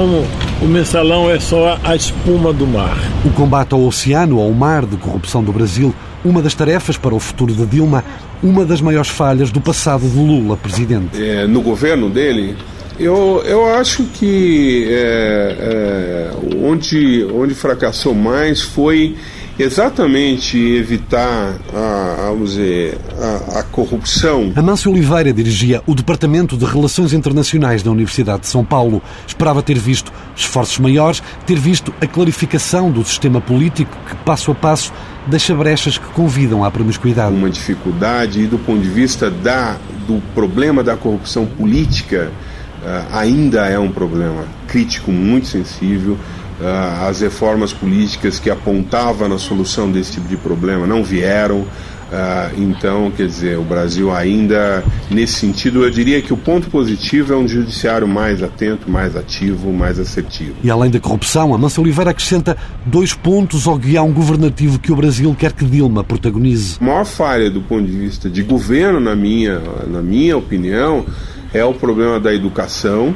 o 0.62 0.66
mensalão 0.66 1.30
é 1.30 1.38
só 1.38 1.78
a 1.82 1.94
espuma 1.94 2.52
do 2.52 2.66
mar. 2.66 2.96
O 3.24 3.30
combate 3.30 3.72
ao 3.72 3.82
oceano, 3.82 4.40
ao 4.40 4.50
mar 4.52 4.86
de 4.86 4.96
corrupção 4.96 5.42
do 5.42 5.52
Brasil, 5.52 5.94
uma 6.24 6.42
das 6.42 6.54
tarefas 6.54 6.96
para 6.96 7.14
o 7.14 7.20
futuro 7.20 7.52
de 7.52 7.66
Dilma, 7.66 8.04
uma 8.42 8.64
das 8.64 8.80
maiores 8.80 9.10
falhas 9.10 9.50
do 9.50 9.60
passado 9.60 10.08
de 10.08 10.16
Lula 10.16 10.56
presidente. 10.56 11.22
É, 11.22 11.46
no 11.46 11.60
governo 11.60 12.08
dele, 12.08 12.56
Eu, 12.98 13.42
eu 13.44 13.74
acho 13.74 14.04
que 14.04 14.86
é, 14.88 15.56
é, 15.58 16.30
onde, 16.62 17.26
onde 17.30 17.54
fracassou 17.54 18.14
mais 18.14 18.62
foi 18.62 19.14
exatamente 19.58 20.58
evitar 20.58 21.56
a, 21.74 22.26
vamos 22.28 22.50
dizer, 22.50 22.98
a, 23.18 23.60
a 23.60 23.62
corrupção. 23.62 24.52
Amâncio 24.54 24.90
Oliveira 24.90 25.32
dirigia 25.32 25.82
o 25.86 25.94
Departamento 25.94 26.56
de 26.56 26.64
Relações 26.64 27.12
Internacionais 27.12 27.82
da 27.82 27.90
Universidade 27.90 28.42
de 28.42 28.48
São 28.48 28.64
Paulo. 28.64 29.02
Esperava 29.26 29.62
ter 29.62 29.78
visto 29.78 30.12
esforços 30.34 30.78
maiores, 30.78 31.22
ter 31.46 31.58
visto 31.58 31.92
a 32.00 32.06
clarificação 32.06 32.90
do 32.90 33.04
sistema 33.04 33.40
político 33.40 33.96
que, 34.08 34.16
passo 34.16 34.50
a 34.50 34.54
passo, 34.54 34.92
deixa 35.26 35.54
brechas 35.54 35.98
que 35.98 36.06
convidam 36.08 36.62
à 36.62 36.70
promiscuidade. 36.70 37.34
Uma 37.34 37.50
dificuldade 37.50 38.40
e 38.40 38.46
do 38.46 38.58
ponto 38.58 38.80
de 38.80 38.90
vista 38.90 39.30
da, 39.30 39.76
do 40.06 40.22
problema 40.34 40.84
da 40.84 40.96
corrupção 40.96 41.46
política, 41.46 42.30
uh, 42.82 43.16
ainda 43.16 43.66
é 43.66 43.78
um 43.78 43.90
problema 43.90 44.44
crítico 44.68 45.10
muito 45.10 45.46
sensível. 45.48 46.18
Uh, 46.58 47.06
as 47.06 47.20
reformas 47.20 47.72
políticas 47.72 48.38
que 48.38 48.48
apontavam 48.48 49.28
na 49.28 49.36
solução 49.36 49.90
desse 49.90 50.12
tipo 50.12 50.26
de 50.26 50.38
problema 50.38 50.86
não 50.86 51.04
vieram. 51.04 51.66
Uh, 52.06 52.62
então, 52.62 53.10
quer 53.10 53.26
dizer, 53.26 53.58
o 53.58 53.62
Brasil 53.62 54.14
ainda, 54.14 54.82
nesse 55.10 55.34
sentido, 55.34 55.84
eu 55.84 55.90
diria 55.90 56.22
que 56.22 56.32
o 56.32 56.36
ponto 56.36 56.70
positivo 56.70 57.34
é 57.34 57.36
um 57.36 57.46
judiciário 57.46 58.06
mais 58.08 58.42
atento, 58.42 58.90
mais 58.90 59.16
ativo, 59.16 59.70
mais 59.70 59.98
assertivo. 59.98 60.54
E 60.62 60.70
além 60.70 60.90
da 60.90 61.00
corrupção, 61.00 61.52
a 61.52 61.58
Mansa 61.58 61.80
Oliveira 61.80 62.12
acrescenta 62.12 62.56
dois 62.86 63.12
pontos 63.12 63.66
ao 63.66 63.76
guião 63.76 64.10
governativo 64.12 64.78
que 64.78 64.92
o 64.92 64.96
Brasil 64.96 65.34
quer 65.38 65.52
que 65.52 65.64
Dilma 65.64 66.04
protagonize. 66.04 66.78
A 66.80 66.84
maior 66.84 67.04
falha 67.04 67.50
do 67.50 67.60
ponto 67.60 67.84
de 67.84 67.98
vista 67.98 68.30
de 68.30 68.42
governo, 68.42 69.00
na 69.00 69.16
minha, 69.16 69.60
na 69.88 70.00
minha 70.00 70.38
opinião, 70.38 71.04
é 71.52 71.64
o 71.64 71.74
problema 71.74 72.20
da 72.20 72.32
educação 72.32 73.14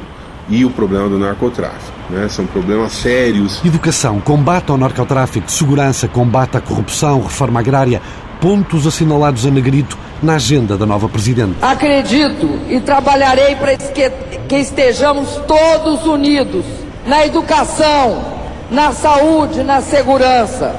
e 0.51 0.65
o 0.65 0.69
problema 0.69 1.07
do 1.07 1.17
narcotráfico. 1.17 1.97
Né? 2.09 2.27
São 2.29 2.45
problemas 2.45 2.91
sérios. 2.91 3.61
Educação, 3.65 4.19
combate 4.19 4.69
ao 4.69 4.77
narcotráfico, 4.77 5.49
segurança, 5.49 6.07
combate 6.07 6.57
à 6.57 6.61
corrupção, 6.61 7.21
reforma 7.21 7.61
agrária, 7.61 8.01
pontos 8.41 8.85
assinalados 8.85 9.45
a 9.45 9.49
negrito 9.49 9.97
na 10.21 10.35
agenda 10.35 10.77
da 10.77 10.85
nova 10.85 11.07
Presidente. 11.07 11.55
Acredito 11.61 12.59
e 12.69 12.81
trabalharei 12.81 13.55
para 13.55 13.77
que 13.77 14.55
estejamos 14.57 15.29
todos 15.47 16.05
unidos 16.05 16.65
na 17.07 17.25
educação, 17.25 18.21
na 18.69 18.91
saúde, 18.91 19.63
na 19.63 19.81
segurança 19.81 20.75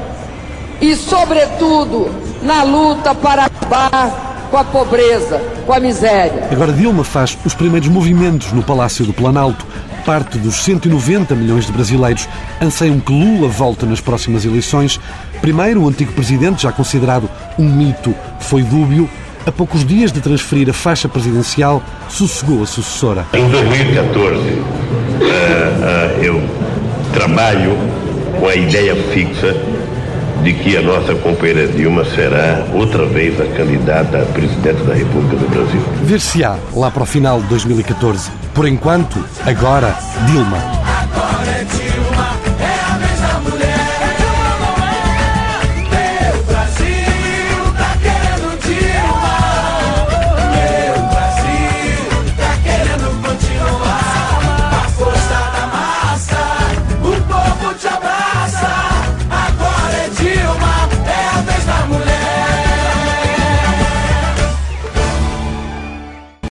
e, 0.81 0.95
sobretudo, 0.95 2.11
na 2.43 2.63
luta 2.63 3.15
para 3.15 3.47
acabar 3.47 4.32
com 4.53 4.59
a 4.59 4.65
pobreza, 4.65 5.41
com 5.65 5.73
a 5.73 5.81
miséria. 5.81 6.47
Agora 6.53 6.75
Dilma 6.75 7.03
faz 7.03 7.39
os 7.43 7.55
primeiros 7.55 7.89
movimentos 7.89 8.53
no 8.53 8.63
Palácio 8.63 9.07
do 9.07 9.13
Planalto. 9.15 9.67
Parte 10.05 10.37
dos 10.37 10.57
190 10.57 11.35
milhões 11.35 11.65
de 11.65 11.73
brasileiros 11.73 12.29
anseiam 12.61 13.01
que 13.01 13.11
Lula 13.11 13.49
volte 13.49 13.87
nas 13.87 13.99
próximas 13.99 14.45
eleições. 14.45 15.01
Primeiro, 15.41 15.83
o 15.83 15.89
antigo 15.89 16.13
presidente, 16.13 16.65
já 16.65 16.71
considerado 16.71 17.31
um 17.59 17.67
mito, 17.67 18.15
foi 18.41 18.63
dúbio. 18.63 19.09
A 19.47 19.51
poucos 19.51 19.87
dias 19.87 20.13
de 20.13 20.21
transferir 20.21 20.69
a 20.69 20.75
faixa 20.75 21.09
presidencial, 21.09 21.83
sossegou 22.11 22.63
a 22.63 22.67
sucessora. 22.67 23.27
Em 23.33 23.49
2014, 23.49 24.37
uh, 24.37 24.61
uh, 24.61 26.23
eu 26.23 26.43
trabalho 27.15 27.75
com 28.39 28.49
a 28.49 28.55
ideia 28.55 28.95
fixa 29.15 29.57
de 30.43 30.53
que 30.55 30.77
a 30.77 30.83
nossa 30.83 31.15
companheira 31.15 31.69
Dilma 31.69 32.05
será 32.05 32.67
outra 32.73 33.07
vez 33.07 33.41
a 33.41 33.47
candidata 33.47 34.23
a 34.23 34.27
presidente 34.27 34.83
da 34.83 34.95
República 34.95 35.37
do 35.37 35.49
Brasil. 35.49 35.81
Ver-se-á 36.03 36.59
lá 36.75 36.91
para 36.91 37.05
o 37.05 37.07
final 37.07 37.41
de 37.41 37.49
2014. 37.49 38.31
Por 38.53 38.67
enquanto, 38.67 39.25
agora, 39.47 39.97
Dilma. 40.27 40.59
Agora 40.59 41.51
é 41.51 41.92